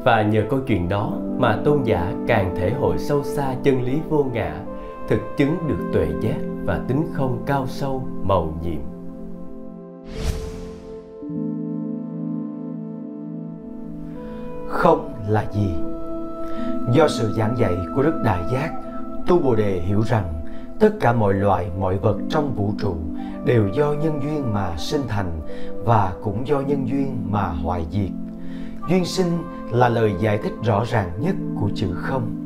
[0.05, 3.99] Và nhờ câu chuyện đó mà tôn giả càng thể hội sâu xa chân lý
[4.09, 4.55] vô ngã,
[5.09, 8.81] thực chứng được tuệ giác và tính không cao sâu, màu nhiệm.
[14.69, 15.75] Không là gì?
[16.93, 18.71] Do sự giảng dạy của Đức Đại Giác,
[19.27, 20.25] Tu Bồ Đề hiểu rằng
[20.81, 22.95] tất cả mọi loài, mọi vật trong vũ trụ
[23.45, 25.41] đều do nhân duyên mà sinh thành
[25.85, 28.11] và cũng do nhân duyên mà hoại diệt.
[28.89, 29.39] Duyên sinh
[29.71, 32.37] là lời giải thích rõ ràng nhất của chữ không.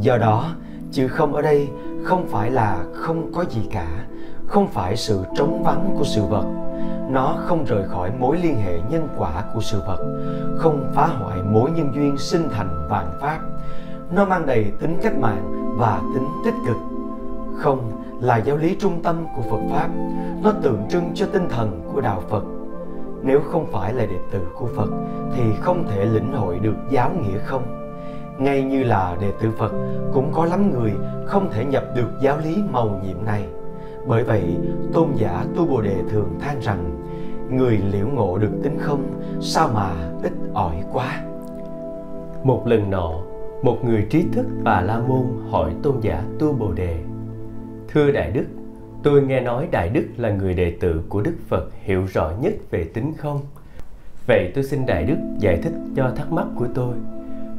[0.00, 0.54] Do đó,
[0.92, 1.68] chữ không ở đây
[2.04, 3.88] không phải là không có gì cả,
[4.46, 6.44] không phải sự trống vắng của sự vật.
[7.10, 9.98] Nó không rời khỏi mối liên hệ nhân quả của sự vật,
[10.58, 13.38] không phá hoại mối nhân duyên sinh thành vạn pháp.
[14.14, 16.93] Nó mang đầy tính cách mạng và tính tích cực
[17.56, 19.88] không là giáo lý trung tâm của Phật Pháp,
[20.42, 22.44] Nó tượng trưng cho tinh thần của Đạo Phật.
[23.22, 24.90] Nếu không phải là đệ tử của Phật,
[25.34, 27.62] Thì không thể lĩnh hội được giáo nghĩa không.
[28.38, 29.72] Ngay như là đệ tử Phật,
[30.12, 30.92] Cũng có lắm người
[31.26, 33.46] không thể nhập được giáo lý màu nhiệm này.
[34.06, 34.56] Bởi vậy,
[34.92, 37.00] tôn giả Tu Bồ Đề thường than rằng,
[37.50, 39.02] Người liễu ngộ được tính không,
[39.40, 39.90] Sao mà
[40.22, 41.22] ít ỏi quá?
[42.44, 43.10] Một lần nọ,
[43.62, 46.98] một người trí thức Bà La Môn hỏi tôn giả Tu Bồ Đề
[47.94, 48.44] Thưa Đại Đức,
[49.02, 52.52] tôi nghe nói Đại Đức là người đệ tử của Đức Phật hiểu rõ nhất
[52.70, 53.40] về tính không.
[54.26, 56.94] Vậy tôi xin Đại Đức giải thích cho thắc mắc của tôi.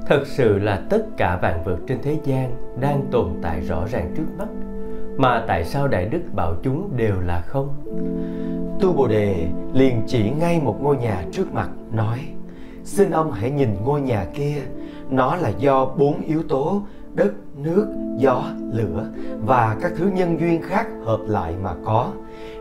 [0.07, 4.13] Thật sự là tất cả vạn vật trên thế gian đang tồn tại rõ ràng
[4.17, 4.47] trước mắt
[5.17, 7.69] mà tại sao Đại Đức bảo chúng đều là không?
[8.81, 12.19] Tu Bồ Đề liền chỉ ngay một ngôi nhà trước mặt nói
[12.83, 14.55] Xin ông hãy nhìn ngôi nhà kia
[15.09, 16.81] Nó là do bốn yếu tố
[17.13, 17.87] đất, nước,
[18.17, 19.05] gió, lửa
[19.45, 22.11] và các thứ nhân duyên khác hợp lại mà có.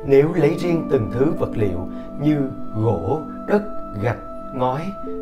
[0.06, 1.88] Nếu lấy riêng từng thứ vật liệu
[2.20, 2.38] như
[2.76, 3.62] gỗ, đất,
[4.02, 4.18] gạch,
[4.54, 4.80] ngói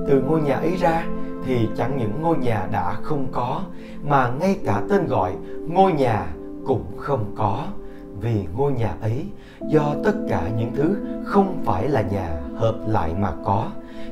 [0.09, 1.07] từ ngôi nhà ấy ra
[1.45, 3.63] thì chẳng những ngôi nhà đã không có
[4.05, 5.33] mà ngay cả tên gọi
[5.69, 6.27] ngôi nhà
[6.67, 7.67] cũng không có
[8.21, 9.27] vì ngôi nhà ấy
[9.69, 13.71] do tất cả những thứ không phải là nhà hợp lại mà có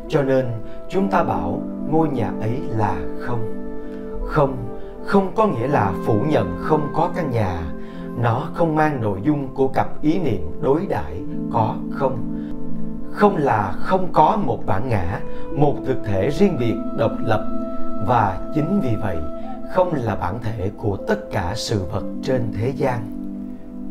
[0.09, 0.47] cho nên
[0.89, 3.41] chúng ta bảo ngôi nhà ấy là không
[4.27, 7.63] không không có nghĩa là phủ nhận không có căn nhà.
[8.23, 12.19] Nó không mang nội dung của cặp ý niệm đối đãi có không.
[13.13, 15.21] Không là không có một bản ngã,
[15.57, 17.47] một thực thể riêng biệt, độc lập.
[18.07, 19.19] Và chính vì vậy,
[19.75, 23.01] không là bản thể của tất cả sự vật trên thế gian.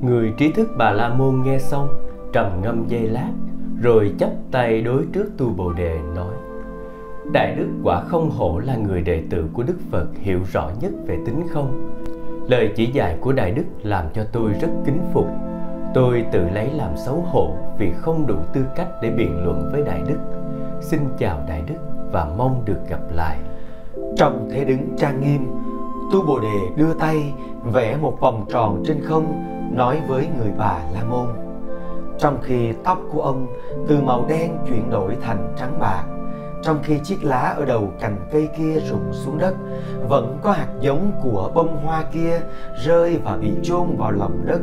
[0.01, 1.87] Người trí thức bà la môn nghe xong,
[2.33, 3.31] trầm ngâm giây lát,
[3.81, 6.33] rồi chắp tay đối trước tu bồ đề, nói
[7.33, 10.91] đại đức quả không hổ là người đệ tử của đức phật hiểu rõ nhất
[11.05, 11.95] về tính không?
[12.47, 15.27] Lời chỉ dạy của đại đức làm cho tôi rất kính phục.
[15.93, 19.81] Tôi tự lấy làm xấu hổ vì không đủ tư cách để biện luận với
[19.81, 20.17] đại đức.
[20.81, 21.79] Xin chào đại đức
[22.11, 23.37] và mong được gặp lại.
[24.17, 25.47] Trong thế đứng trang nghiêm,
[26.13, 30.79] tu bồ đề đưa tay vẽ một vòng tròn trên không, nói với người bà
[30.93, 31.27] la môn.
[32.19, 33.47] Trong khi tóc của ông
[33.87, 36.03] từ màu đen chuyển đổi thành trắng bạc
[36.63, 39.55] trong khi chiếc lá ở đầu cành cây kia rụng xuống đất,
[40.09, 42.41] vẫn có hạt giống của bông hoa kia
[42.85, 44.61] rơi và bị chôn vào lòng đất,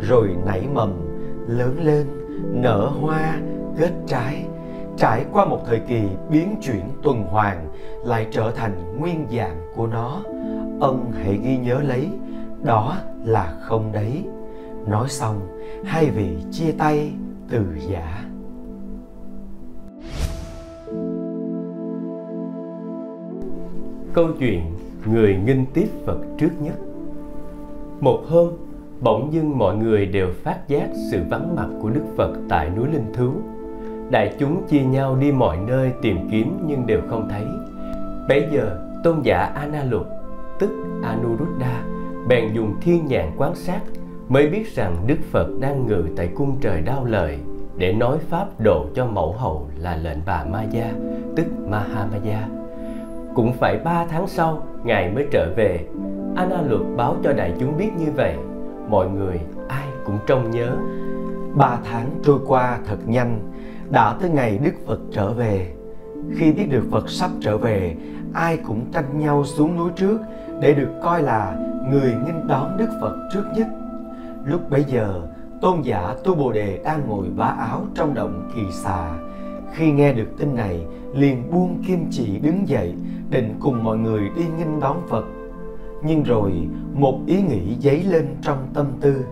[0.00, 0.92] rồi nảy mầm,
[1.48, 2.06] lớn lên,
[2.52, 3.38] nở hoa,
[3.78, 4.44] kết trái.
[4.96, 7.68] Trải qua một thời kỳ biến chuyển tuần hoàn,
[8.04, 10.22] lại trở thành nguyên dạng của nó.
[10.80, 12.08] Ông hãy ghi nhớ lấy,
[12.62, 14.24] đó là không đấy.
[14.86, 15.40] Nói xong,
[15.84, 17.12] hai vị chia tay
[17.50, 18.24] từ giả.
[24.16, 24.62] Câu chuyện
[25.06, 26.74] người nghinh tiếp phật trước nhất.
[28.00, 28.52] Một hôm
[29.00, 32.86] bỗng dưng mọi người đều phát giác sự vắng mặt của đức phật tại núi
[32.92, 33.32] linh thứu
[34.10, 37.44] đại chúng chia nhau đi mọi nơi tìm kiếm nhưng đều không thấy.
[38.28, 40.06] Bấy giờ tôn giả analục
[40.58, 40.70] tức
[41.02, 41.84] anuruddha
[42.28, 43.80] bèn dùng thiên nhãn quan sát
[44.28, 47.38] mới biết rằng đức phật đang ngự tại cung trời đao lợi
[47.76, 50.92] để nói pháp độ cho mẫu hậu là lệnh bà Maya,
[51.36, 52.48] tức Mahamaya.
[53.36, 55.80] Cũng phải ba tháng sau, Ngài mới trở về.
[56.36, 58.34] Anna Luật báo cho đại chúng biết như vậy.
[58.88, 60.76] Mọi người ai cũng trông nhớ.
[61.54, 63.52] Ba tháng trôi qua thật nhanh,
[63.90, 65.72] đã tới ngày Đức Phật trở về.
[66.36, 67.96] Khi biết được Phật sắp trở về,
[68.34, 70.18] ai cũng tranh nhau xuống núi trước
[70.60, 71.56] để được coi là
[71.90, 73.66] người nghênh đón Đức Phật trước nhất.
[74.44, 75.22] Lúc bấy giờ,
[75.60, 79.12] tôn giả Tu Bồ Đề đang ngồi vá áo trong động kỳ xà.
[79.76, 82.94] Khi nghe được tin này, liền buông kim chỉ đứng dậy,
[83.30, 85.24] định cùng mọi người đi nghinh đón Phật.
[86.02, 86.52] Nhưng rồi
[86.94, 89.24] một ý nghĩ dấy lên trong tâm tư.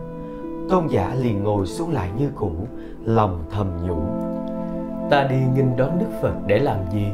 [0.70, 2.52] Tôn giả liền ngồi xuống lại như cũ,
[3.04, 4.02] lòng thầm nhủ.
[5.10, 7.06] Ta đi nghinh đón Đức Phật để làm gì?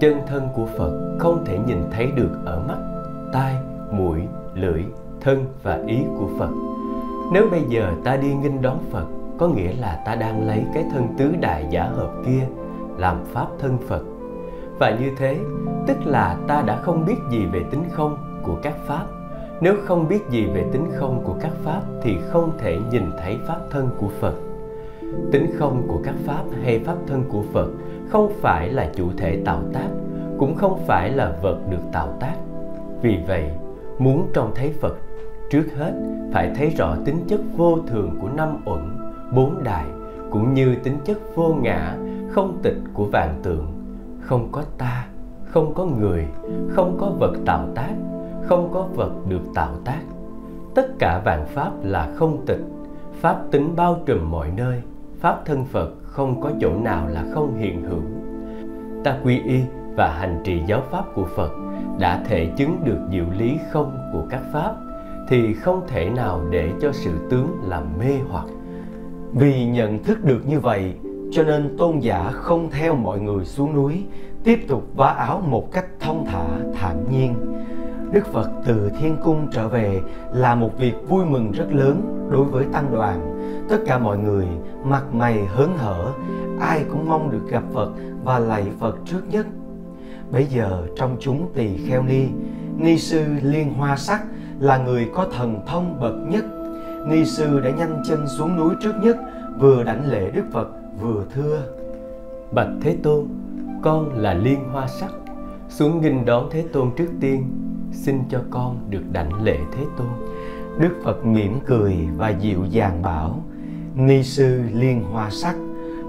[0.00, 2.78] Chân thân của Phật không thể nhìn thấy được ở mắt,
[3.32, 3.54] tai,
[3.92, 4.20] mũi,
[4.54, 4.84] lưỡi,
[5.20, 6.50] thân và ý của Phật
[7.32, 9.06] nếu bây giờ ta đi nghinh đón Phật
[9.40, 12.46] có nghĩa là ta đang lấy cái thân tứ đại giả hợp kia
[12.98, 14.02] Làm pháp thân Phật.
[14.78, 15.38] Và như thế,
[15.86, 19.06] Tức là ta đã không biết gì về tính không của các pháp.
[19.60, 23.38] Nếu không biết gì về tính không của các pháp Thì không thể nhìn thấy
[23.46, 24.34] pháp thân của Phật.
[25.32, 27.68] Tính không của các pháp hay pháp thân của Phật
[28.08, 29.88] Không phải là chủ thể tạo tác,
[30.38, 32.34] Cũng không phải là vật được tạo tác.
[33.02, 33.50] Vì vậy,
[33.98, 34.96] muốn trông thấy Phật
[35.50, 35.92] trước hết
[36.32, 38.99] phải thấy rõ tính chất vô thường của năm uẩn
[39.34, 39.86] bốn đại
[40.30, 41.96] cũng như tính chất vô ngã,
[42.30, 43.66] không tịch của vạn tượng.
[44.20, 45.06] Không có ta,
[45.44, 46.26] không có người,
[46.68, 47.94] không có vật tạo tác,
[48.42, 50.00] không có vật được tạo tác.
[50.74, 52.60] Tất cả vạn pháp là không tịch.
[53.20, 54.82] Pháp tính bao trùm mọi nơi,
[55.20, 58.02] pháp thân phật không có chỗ nào là không hiện hữu.
[59.04, 59.60] Ta quy y
[59.96, 61.50] và hành trì giáo pháp của phật
[61.98, 64.74] đã thể chứng được diệu lý không của các pháp
[65.28, 68.46] thì không thể nào để cho sự tướng làm mê hoặc
[69.32, 70.94] vì nhận thức được như vậy
[71.30, 74.04] cho nên tôn giả không theo mọi người xuống núi
[74.44, 77.34] tiếp tục vá áo một cách thông thả thản nhiên
[78.12, 80.00] Đức Phật từ thiên cung trở về
[80.32, 83.36] là một việc vui mừng rất lớn đối với tăng đoàn.
[83.68, 84.46] Tất cả mọi người
[84.84, 86.12] mặt mày hớn hở,
[86.60, 87.90] ai cũng mong được gặp Phật
[88.24, 89.46] và lạy Phật trước nhất.
[90.30, 92.26] Bây giờ trong chúng tỳ kheo ni,
[92.78, 94.22] ni sư Liên Hoa Sắc
[94.60, 96.44] là người có thần thông bậc nhất.
[97.06, 99.16] Ni sư đã nhanh chân xuống núi trước nhất,
[99.58, 100.68] vừa đảnh lễ Đức Phật
[101.00, 101.62] vừa thưa:
[102.52, 103.24] Bạch Thế Tôn,
[103.82, 105.10] con là Liên Hoa Sắc,
[105.68, 107.50] xuống nghinh đón Thế Tôn trước tiên,
[107.92, 110.06] xin cho con được đảnh lễ Thế Tôn.
[110.78, 113.42] Đức Phật mỉm cười và dịu dàng bảo:
[113.94, 115.56] Ni sư Liên Hoa Sắc,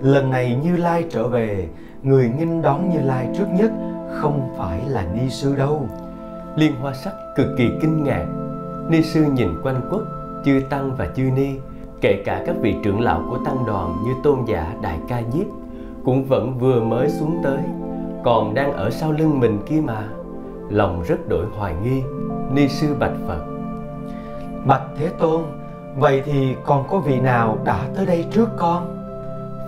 [0.01, 1.69] lần này Như Lai trở về,
[2.04, 3.71] người nghinh đón Như Lai trước nhất
[4.19, 5.89] không phải là ni sư đâu.
[6.56, 8.25] Liên Hoa Sắc cực kỳ kinh ngạc.
[8.89, 10.01] Ni sư nhìn quanh quất,
[10.45, 11.49] chư tăng và chư ni,
[12.01, 15.45] kể cả các vị trưởng lão của tăng đoàn như tôn giả Đại Ca Diếp
[16.06, 17.60] cũng vẫn vừa mới xuống tới,
[18.23, 20.08] còn đang ở sau lưng mình kia mà.
[20.69, 22.01] Lòng rất đổi hoài nghi,
[22.54, 23.45] ni sư bạch Phật.
[24.65, 25.41] Bạch Thế Tôn,
[25.97, 28.97] vậy thì còn có vị nào đã tới đây trước con?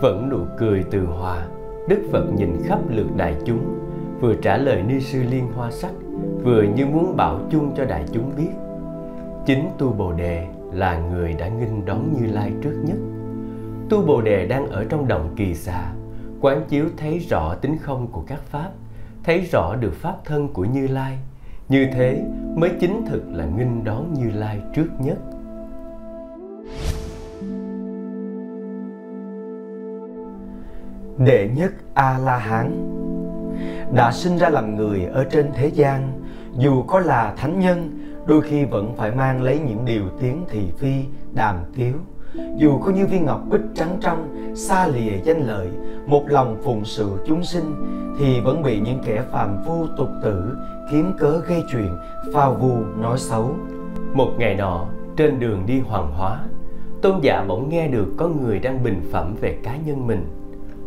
[0.01, 1.45] Vẫn nụ cười từ hòa,
[1.87, 3.79] Đức Phật nhìn khắp lượt đại chúng,
[4.21, 5.91] vừa trả lời ni sư liên hoa sắc,
[6.43, 8.51] vừa như muốn bảo chung cho đại chúng biết.
[9.45, 12.97] Chính tu Bồ Đề là người đã nghinh đón Như Lai trước nhất.
[13.89, 15.91] Tu Bồ Đề đang ở trong đồng kỳ xà,
[16.41, 18.69] quán chiếu thấy rõ tính không của các pháp,
[19.23, 21.17] thấy rõ được pháp thân của Như Lai.
[21.69, 22.23] Như thế
[22.55, 25.17] mới chính thực là nghinh đón Như Lai trước nhất.
[31.17, 32.71] Đệ nhất A-la-hán
[33.95, 36.21] Đã sinh ra làm người ở trên thế gian
[36.57, 40.67] Dù có là thánh nhân Đôi khi vẫn phải mang lấy những điều tiếng thị
[40.77, 40.93] phi,
[41.33, 41.93] đàm tiếu.
[42.57, 45.67] Dù có như viên ngọc bích trắng trong Xa lìa danh lợi
[46.05, 47.75] Một lòng phụng sự chúng sinh
[48.19, 50.57] Thì vẫn bị những kẻ phàm phu tục tử
[50.91, 51.97] Kiếm cớ gây chuyện,
[52.33, 53.55] phao vu nói xấu.
[54.13, 54.85] Một ngày nọ,
[55.17, 56.39] trên đường đi hoàng hóa
[57.01, 60.25] Tôn giả bỗng nghe được có người đang bình phẩm về cá nhân mình.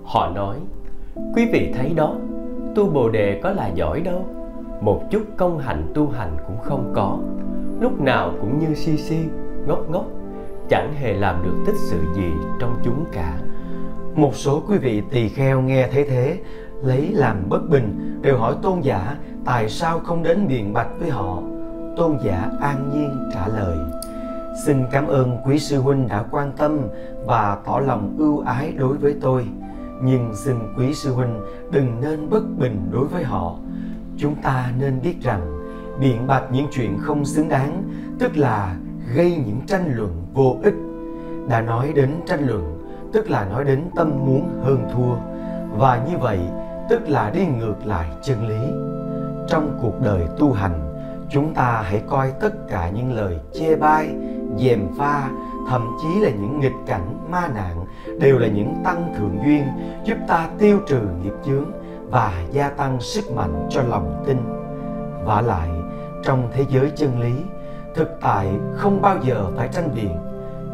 [0.05, 0.57] Họ nói
[1.35, 2.15] Quý vị thấy đó
[2.75, 4.36] Tu Bồ Đề có là giỏi đâu.
[4.81, 7.19] Một chút công hạnh tu hành cũng không có.
[7.81, 9.19] Lúc nào cũng như si si,
[9.67, 10.05] ngốc ngốc
[10.69, 13.39] Chẳng hề làm được tích sự gì trong chúng cả.
[14.15, 16.39] Một số quý vị tỳ kheo nghe thấy thế
[16.83, 21.11] Lấy làm bất bình Đều hỏi tôn giả Tại sao không đến biện bạch với
[21.11, 21.43] họ?
[21.97, 23.79] Tôn giả an nhiên trả lời
[24.65, 26.79] Xin cảm ơn quý sư huynh đã quan tâm
[27.27, 29.47] Và tỏ lòng ưu ái đối với tôi.
[30.03, 33.57] Nhưng xin quý sư huynh đừng nên bất bình đối với họ
[34.17, 35.63] chúng ta nên biết rằng,
[36.01, 37.83] biện bạch những chuyện không xứng đáng,
[38.19, 38.77] tức là
[39.15, 40.75] gây những tranh luận vô ích.
[41.49, 45.15] Đã nói đến tranh luận, tức là nói đến tâm muốn hơn thua,
[45.79, 46.39] và như vậy,
[46.89, 48.71] tức là đi ngược lại chân lý.
[49.49, 50.95] Trong cuộc đời tu hành,
[51.31, 54.09] chúng ta hãy coi tất cả những lời chê bai,
[54.57, 55.31] dèm pha,
[55.71, 57.85] thậm chí là những nghịch cảnh, ma nạn
[58.21, 59.65] đều là những tăng thượng duyên
[60.05, 61.65] giúp ta tiêu trừ nghiệp chướng
[62.11, 64.37] và gia tăng sức mạnh cho lòng tin.
[65.25, 65.71] Vả lại,
[66.23, 67.35] trong thế giới chân lý,
[67.95, 70.17] thực tại không bao giờ phải tranh biện.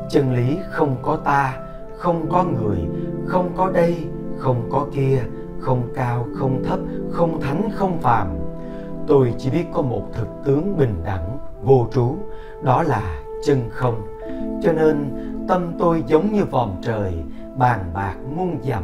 [0.09, 1.59] Chân lý không có ta,
[1.99, 2.79] không có người,
[3.27, 3.97] không có đây,
[4.39, 5.23] không có kia,
[5.61, 6.79] không cao, không thấp,
[7.11, 8.29] không thánh, không phàm.
[9.07, 12.17] Tôi chỉ biết có một thực tướng bình đẳng, vô trú,
[12.63, 14.03] đó là chân không.
[14.63, 14.97] Cho nên,
[15.49, 17.15] tâm tôi giống như vòm trời,
[17.57, 18.83] bàn bạc muôn dặm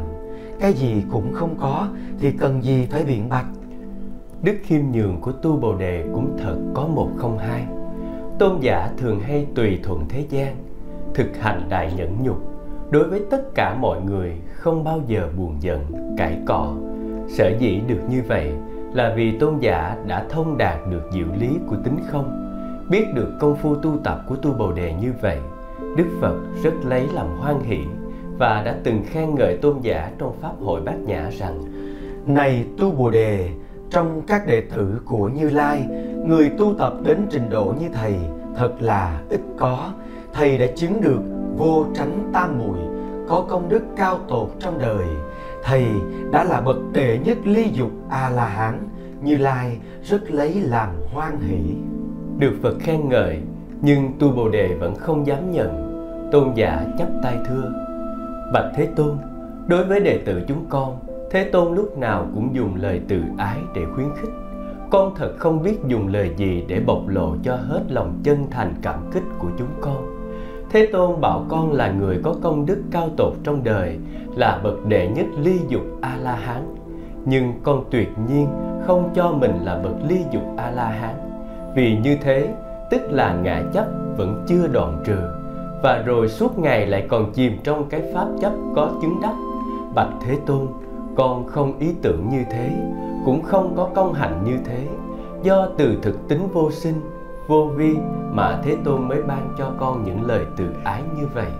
[0.61, 1.89] cái gì cũng không có
[2.21, 3.47] thì cần gì phải biện bạch?
[4.43, 7.67] Đức khiêm nhường của tu bồ đề cũng thật có một không hai.
[8.39, 10.57] Tôn giả thường hay tùy thuận thế gian,
[11.15, 12.37] thực hành đại nhẫn nhục.
[12.91, 16.75] Đối với tất cả mọi người, không bao giờ buồn giận, cãi cọ.
[17.29, 18.53] Sở dĩ được như vậy
[18.93, 22.45] là vì tôn giả đã thông đạt được diệu lý của tính không.
[22.91, 25.39] Biết được công phu tu tập của tu bồ đề như vậy,
[25.97, 27.79] đức phật rất lấy làm hoan hỷ
[28.39, 31.63] và đã từng khen ngợi tôn giả trong pháp hội bát nhã rằng
[32.27, 33.49] này tu bồ đề
[33.91, 35.87] trong các đệ tử của như lai
[36.27, 38.15] người tu tập đến trình độ như thầy
[38.57, 39.93] thật là ít có.
[40.33, 41.21] Thầy đã chứng được
[41.57, 42.79] vô tránh tam muội
[43.29, 45.07] có công đức cao tột trong đời.
[45.65, 45.87] Thầy
[46.33, 48.89] đã là bậc đệ nhất ly dục a la hán
[49.23, 51.75] như lai rất lấy làm hoan hỷ.
[52.39, 53.41] Được phật khen ngợi
[53.81, 55.89] nhưng tu bồ đề vẫn không dám nhận.
[56.33, 57.88] Tôn giả chắp tay thưa
[58.53, 59.17] bạch thế tôn,
[59.67, 60.99] đối với đệ tử chúng con,
[61.31, 64.31] thế tôn lúc nào cũng dùng lời từ ái để khuyến khích.
[64.91, 68.75] Con thật không biết dùng lời gì để bộc lộ cho hết lòng chân thành
[68.83, 70.19] cảm kích của chúng con.
[70.71, 73.99] Thế tôn bảo con là người có công đức cao tột trong đời,
[74.37, 76.75] là bậc đệ nhất ly dục a la hán
[77.25, 78.49] nhưng con tuyệt nhiên
[78.87, 81.15] không cho mình là bậc ly dục a la hán
[81.75, 82.55] vì như thế,
[82.91, 83.87] tức là ngã chấp
[84.17, 85.19] vẫn chưa đoạn trừ
[85.83, 89.35] và rồi suốt ngày lại còn chìm trong cái pháp chấp có chứng đắc.
[89.95, 90.67] Bạch thế tôn,
[91.17, 92.71] con không ý tưởng như thế,
[93.25, 94.87] cũng không có công hạnh như thế.
[95.43, 97.01] Do từ thực tính vô sinh,
[97.49, 97.97] vô vi
[98.33, 101.51] mà thế tôn mới ban cho con những lời từ ái như vậy.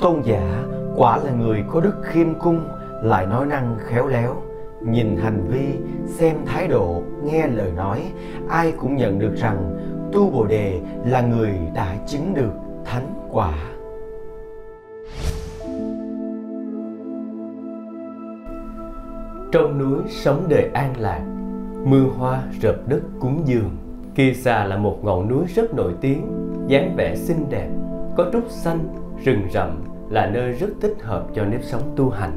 [0.00, 0.64] Tôn giả
[0.96, 2.60] quả là người có đức khiêm cung,
[3.02, 4.34] lại nói năng khéo léo,
[4.82, 5.66] nhìn hành vi,
[6.06, 8.12] xem thái độ, nghe lời nói,
[8.48, 9.76] ai cũng nhận được rằng
[10.12, 12.52] tu bồ đề là người đã chứng được
[12.84, 13.54] thánh quả.
[19.52, 21.24] Trong núi sống đời an lạc,
[21.84, 23.70] mưa hoa rợp đất cúng dường.
[24.14, 26.26] Kỳ xà là một ngọn núi rất nổi tiếng,
[26.66, 27.68] dáng vẻ xinh đẹp,
[28.16, 28.78] có trúc xanh,
[29.24, 32.32] rừng rậm là nơi rất thích hợp cho nếp sống tu hành.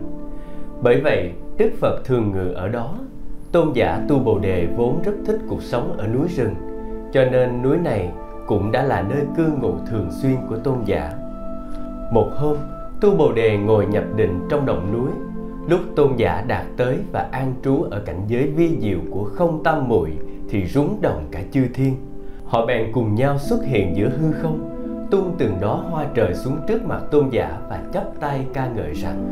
[0.81, 2.95] Bởi vậy, đức phật thường ngự ở đó.
[3.51, 6.55] Tôn giả tu bồ đề vốn rất thích cuộc sống ở núi rừng,
[7.13, 8.11] cho nên núi này
[8.51, 11.13] cũng đã là nơi cư ngụ thường xuyên của tôn giả.
[12.11, 12.57] Một hôm,
[13.01, 15.11] tu bồ đề ngồi nhập định trong động núi.
[15.67, 19.63] Lúc tôn giả đạt tới và an trú ở cảnh giới vi diệu của không
[19.63, 20.11] tam muội
[20.49, 21.95] thì rúng động cả chư thiên.
[22.45, 24.69] Họ bèn cùng nhau xuất hiện giữa hư không,
[25.11, 28.93] tung từng đó hoa trời xuống trước mặt tôn giả và chắp tay ca ngợi
[28.93, 29.25] rằng,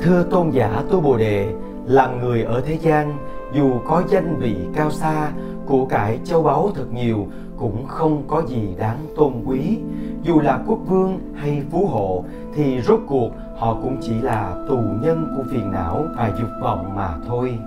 [0.00, 1.52] thưa tôn giả tu bồ đề
[1.86, 3.16] làm người ở thế gian,
[3.54, 5.30] dù có danh vị cao xa,
[5.66, 7.26] của cải châu báu thật nhiều
[7.58, 9.78] cũng không có gì đáng tôn quý.
[10.22, 14.76] Dù là quốc vương hay phú hộ, thì rốt cuộc họ cũng chỉ là tù
[14.76, 17.58] nhân của phiền não và dục vọng mà thôi.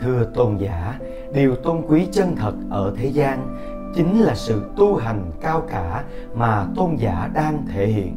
[0.00, 0.98] Thưa tôn giả,
[1.34, 3.56] điều tôn quý chân thật ở thế gian
[3.94, 8.16] chính là sự tu hành cao cả mà tôn giả đang thể hiện.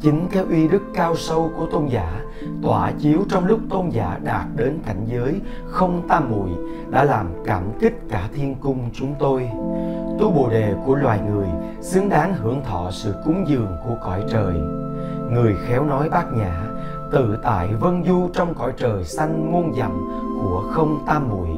[0.00, 2.20] Chính cái uy đức cao sâu của tôn giả
[2.62, 6.50] tỏa chiếu trong lúc tôn giả đạt đến cảnh giới không tam muội
[6.90, 9.50] đã làm cảm kích cả thiên cung chúng tôi.
[10.20, 11.48] Tu bồ đề của loài người
[11.80, 14.54] xứng đáng hưởng thọ sự cúng dường của cõi trời.
[15.30, 16.64] Người khéo nói bát nhã,
[17.12, 19.90] tự tại vân du trong cõi trời xanh muôn dặm
[20.42, 21.48] của không tam muội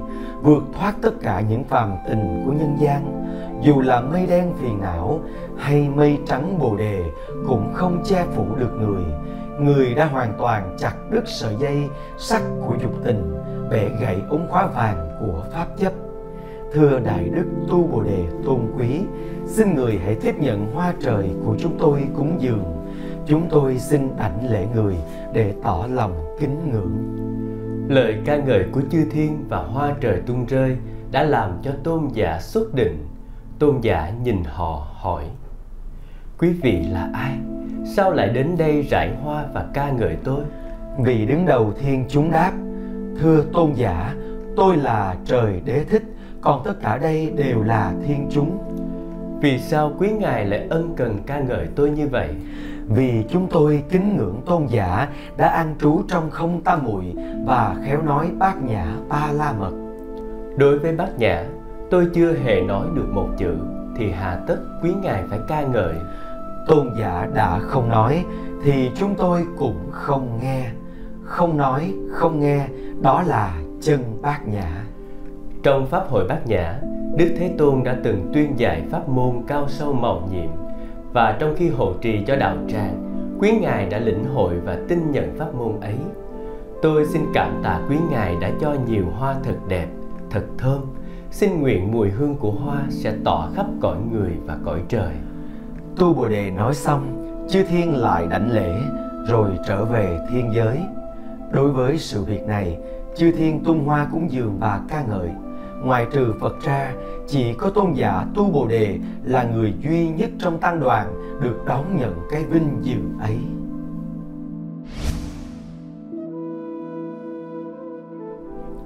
[0.43, 3.25] vượt thoát tất cả những phàm tình của nhân gian.
[3.63, 5.21] Dù là mây đen phiền não
[5.57, 7.05] hay mây trắng bồ đề
[7.47, 9.05] cũng không che phủ được người
[9.61, 11.89] người đã hoàn toàn chặt đứt sợi dây,
[12.19, 13.35] sắt của dục tình,
[13.71, 15.93] bẻ gãy ống khóa vàng của pháp chấp.
[16.73, 19.01] Thưa đại đức tu bồ đề tôn quý,
[19.47, 22.65] xin người hãy tiếp nhận hoa trời của chúng tôi cúng dường.
[23.27, 24.97] Chúng tôi xin đảnh lễ người
[25.33, 27.17] để tỏ lòng kính ngưỡng.
[27.89, 30.77] Lời ca ngợi của chư thiên và hoa trời tung rơi
[31.11, 33.07] đã làm cho tôn giả xuất định.
[33.59, 35.25] Tôn giả nhìn họ hỏi
[36.39, 37.37] quý vị là ai?
[37.85, 40.41] Sao lại đến đây rải hoa và ca ngợi tôi?
[40.99, 42.53] Vị đứng đầu thiên chúng đáp,
[43.21, 44.15] thưa tôn giả,
[44.57, 46.03] tôi là trời đế thích,
[46.41, 48.59] còn tất cả đây đều là thiên chúng.
[49.41, 52.29] Vì sao quý ngài lại ân cần ca ngợi tôi như vậy?
[52.89, 57.15] Vì chúng tôi kính ngưỡng tôn giả đã an trú trong không tam muội
[57.47, 59.73] và khéo nói bát nhã ba la mật.
[60.57, 61.45] Đối với bát nhã,
[61.91, 63.57] tôi chưa hề nói được một chữ,
[63.97, 65.95] thì hà tất quý ngài phải ca ngợi
[66.67, 68.25] tôn giả đã không nói,
[68.65, 70.71] thì chúng tôi cũng không nghe.
[71.25, 72.67] Không nói, không nghe,
[73.01, 74.85] đó là chân bát nhã.
[75.63, 76.81] Trong pháp hội bát nhã,
[77.17, 80.51] đức thế tôn đã từng tuyên dạy pháp môn cao sâu màu nhiệm.
[81.13, 83.05] Và trong khi hộ trì cho đạo tràng,
[83.41, 85.97] quý ngài đã lĩnh hội và tin nhận pháp môn ấy.
[86.83, 89.87] Tôi xin cảm tạ quý ngài đã cho nhiều hoa thật đẹp,
[90.31, 90.81] thật thơm.
[91.31, 95.13] Xin nguyện mùi hương của hoa sẽ tỏa khắp cõi người và cõi trời
[95.97, 98.81] tu bồ đề nói xong, chư thiên lại đảnh lễ,
[99.29, 100.81] rồi trở về thiên giới.
[101.53, 102.79] Đối với sự việc này,
[103.17, 105.29] chư thiên tung hoa cúng dường và ca ngợi.
[105.85, 106.93] Ngoài trừ phật ra,
[107.27, 111.07] chỉ có tôn giả tu bồ đề là người duy nhất trong tăng đoàn
[111.41, 113.39] được đón nhận cái vinh dự ấy.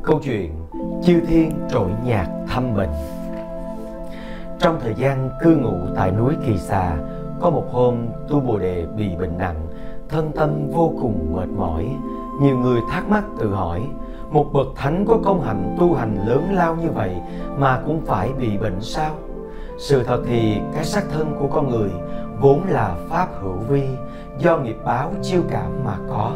[0.02, 0.52] Câu chuyện,
[1.04, 2.90] chư thiên trội nhạc thăm bệnh
[4.58, 6.96] trong thời gian cư ngụ tại núi kỳ xà,
[7.40, 7.96] có một hôm
[8.28, 9.66] tu bồ đề bị bệnh nặng,
[10.08, 11.88] thân tâm vô cùng mệt mỏi.
[12.42, 13.82] Nhiều người thắc mắc tự hỏi,
[14.30, 17.16] một bậc thánh có công hạnh tu hành lớn lao như vậy
[17.58, 19.14] mà cũng phải bị bệnh sao?
[19.78, 21.90] Sự thật thì cái xác thân của con người
[22.40, 23.82] vốn là pháp hữu vi,
[24.38, 26.32] do nghiệp báo chiêu cảm mà có.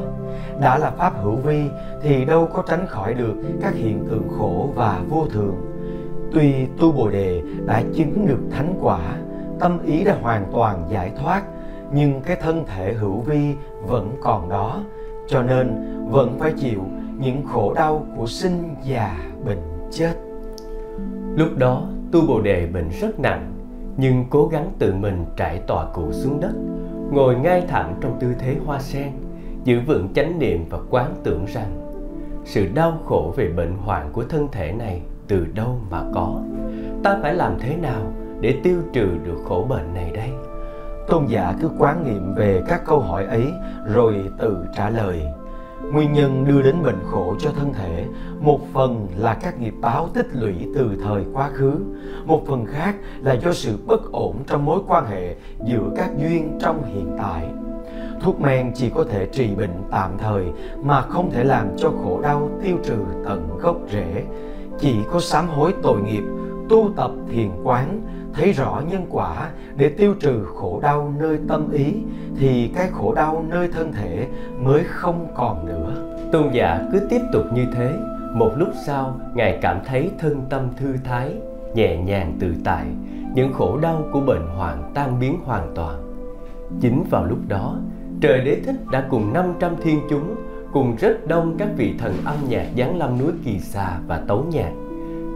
[0.60, 1.70] Đã là pháp hữu vi
[2.02, 5.71] thì đâu có tránh khỏi được các hiện tượng khổ và vô thường
[6.34, 9.16] tuy tu bồ đề đã chứng được thánh quả,
[9.60, 11.42] tâm ý đã hoàn toàn giải thoát,
[11.92, 13.54] nhưng cái thân thể hữu vi
[13.86, 14.80] vẫn còn đó,
[15.28, 15.74] cho nên
[16.10, 16.80] vẫn phải chịu
[17.18, 20.14] những khổ đau của sinh già bệnh chết.
[21.36, 23.52] Lúc đó, tu bồ đề bệnh rất nặng,
[23.96, 26.52] nhưng cố gắng tự mình trải tòa cụ xuống đất,
[27.10, 29.12] ngồi ngay thẳng trong tư thế hoa sen,
[29.64, 31.92] giữ vững chánh niệm và quán tưởng rằng
[32.44, 35.02] sự đau khổ về bệnh hoạn của thân thể này
[35.32, 36.40] từ đâu mà có?
[37.04, 40.30] Ta phải làm thế nào để tiêu trừ được khổ bệnh này đây?
[41.08, 43.52] Tôn giả cứ quán nghiệm về các câu hỏi ấy,
[43.86, 45.22] rồi tự trả lời.
[45.92, 48.04] Nguyên nhân đưa đến bệnh khổ cho thân thể,
[48.40, 51.74] một phần là các nghiệp báo tích lũy từ thời quá khứ,
[52.24, 56.58] một phần khác là do sự bất ổn trong mối quan hệ giữa các duyên
[56.60, 57.48] trong hiện tại.
[58.20, 60.44] Thuốc men chỉ có thể trị bệnh tạm thời
[60.82, 64.24] mà không thể làm cho khổ đau tiêu trừ tận gốc rễ
[64.82, 66.22] chỉ có sám hối tội nghiệp,
[66.68, 68.02] tu tập thiền quán,
[68.34, 71.94] thấy rõ nhân quả để tiêu trừ khổ đau nơi tâm ý,
[72.38, 74.26] thì cái khổ đau nơi thân thể
[74.64, 76.18] mới không còn nữa.
[76.32, 77.92] Tôn giả cứ tiếp tục như thế,
[78.34, 81.34] một lúc sau, ngài cảm thấy thân tâm thư thái,
[81.74, 82.86] nhẹ nhàng tự tại,
[83.34, 86.02] những khổ đau của bệnh hoạn tan biến hoàn toàn.
[86.80, 87.76] Chính vào lúc đó,
[88.20, 90.34] trời đế thích đã cùng 500 thiên chúng
[90.72, 94.44] cùng rất đông các vị thần âm nhạc giáng lâm núi kỳ xà và tấu
[94.50, 94.72] nhạc.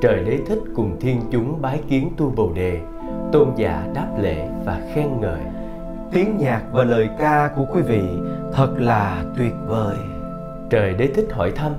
[0.03, 2.80] Trời đế thích cùng thiên chúng bái kiến tu bồ đề.
[3.32, 5.41] Tôn giả đáp lễ và khen ngợi.
[6.12, 8.03] Tiếng nhạc và lời ca của quý vị
[8.53, 9.97] thật là tuyệt vời.
[10.70, 11.72] Trời đế thích hỏi thăm.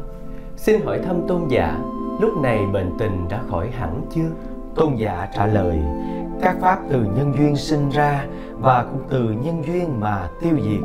[0.55, 1.79] Xin hỏi thăm tôn giả
[2.21, 4.29] lúc này bệnh tình đã khỏi hẳn chưa?
[4.75, 5.79] Tôn giả trả lời
[6.41, 8.25] các pháp từ nhân duyên sinh ra
[8.59, 10.81] và cũng từ nhân duyên mà tiêu diệt.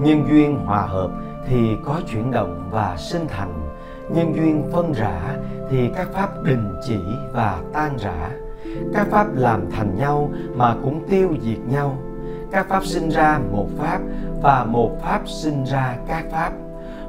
[0.00, 1.10] Nhân duyên hòa hợp
[1.46, 3.70] thì có chuyển động và sinh thành.
[4.08, 5.36] Nhân duyên phân rã
[5.70, 6.98] thì các pháp đình chỉ
[7.32, 8.30] và tan rã.
[8.94, 11.96] Các pháp làm thành nhau mà cũng tiêu diệt nhau.
[12.52, 14.00] Các pháp sinh ra một pháp
[14.42, 16.52] và một pháp sinh ra các pháp.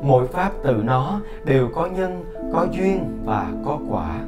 [0.02, 2.24] Mỗi pháp từ nó đều có nhân,
[2.54, 4.20] có duyên và có quả.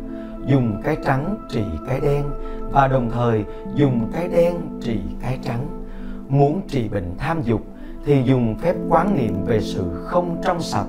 [0.45, 2.23] Dùng cái trắng trị cái đen
[2.71, 3.45] và đồng thời
[3.75, 5.67] dùng cái đen trị cái trắng.
[6.27, 7.61] Muốn trị bệnh tham dục
[8.07, 10.87] thì dùng phép quán niệm về sự không trong sạch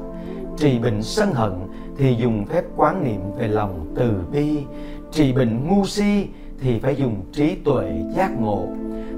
[0.57, 1.53] trị bệnh sân hận
[1.97, 4.65] thì dùng phép quán niệm về lòng từ bi
[5.11, 6.27] trị bệnh ngu si
[6.61, 8.69] thì phải dùng trí tuệ giác ngộ.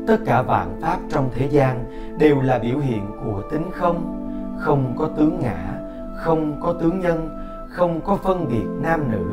[0.07, 1.85] Tất cả vạn pháp trong thế gian
[2.19, 4.17] đều là biểu hiện của tính không
[4.61, 5.75] không có tướng ngã,
[6.17, 7.29] không có tướng nhân,
[7.69, 9.27] không có phân biệt nam nữ,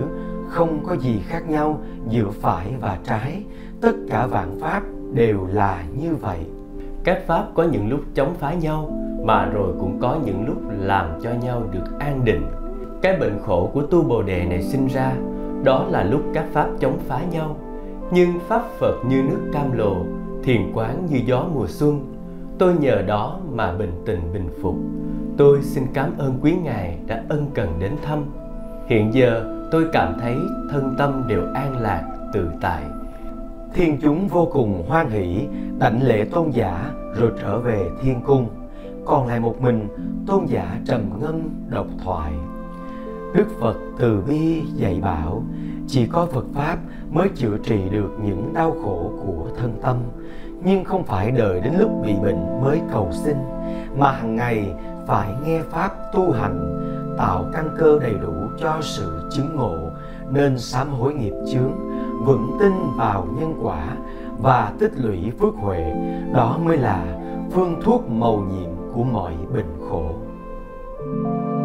[0.49, 3.43] không có gì khác nhau giữa phải và trái.
[3.81, 6.45] Tất cả vạn pháp đều là như vậy
[7.07, 8.89] các pháp có những lúc chống phá nhau,
[9.23, 12.45] mà rồi cũng có những lúc làm cho nhau được an định.
[13.01, 15.13] Cái bệnh khổ của tu bồ đề này sinh ra,
[15.63, 17.55] đó là lúc các pháp chống phá nhau.
[18.11, 19.95] Nhưng pháp phật như nước cam lồ,
[20.43, 22.13] thiền quán như gió mùa xuân.
[22.59, 24.75] Tôi nhờ đó mà bình tình bình phục.
[25.37, 28.25] Tôi xin cảm ơn quý ngài đã ân cần đến thăm.
[28.87, 30.35] Hiện giờ tôi cảm thấy
[30.71, 32.03] thân tâm đều an lạc,
[32.33, 32.83] tự tại
[33.77, 35.47] thiên chúng vô cùng hoan hỷ,
[35.79, 38.47] đảnh lễ tôn giả, rồi trở về thiên cung.
[39.05, 39.87] Còn lại một mình,
[40.27, 42.33] tôn giả trầm ngâm độc thoại.
[43.35, 45.43] Đức phật từ bi dạy bảo,
[45.87, 46.77] chỉ có phật pháp
[47.11, 49.97] mới chữa trị được những đau khổ của thân tâm.
[50.63, 53.35] Nhưng không phải đợi đến lúc bị bệnh mới cầu xin,
[53.97, 54.73] mà hàng ngày
[55.07, 56.83] phải nghe pháp tu hành,
[57.17, 59.75] tạo căn cơ đầy đủ cho sự chứng ngộ,
[60.31, 61.86] nên sám hối nghiệp chướng
[62.25, 63.95] vững tin vào nhân quả
[64.39, 65.93] và tích lũy phước huệ,
[66.33, 67.17] đó mới là
[67.51, 70.11] phương thuốc màu nhiệm của mọi bệnh khổ.
[70.99, 71.56] thank you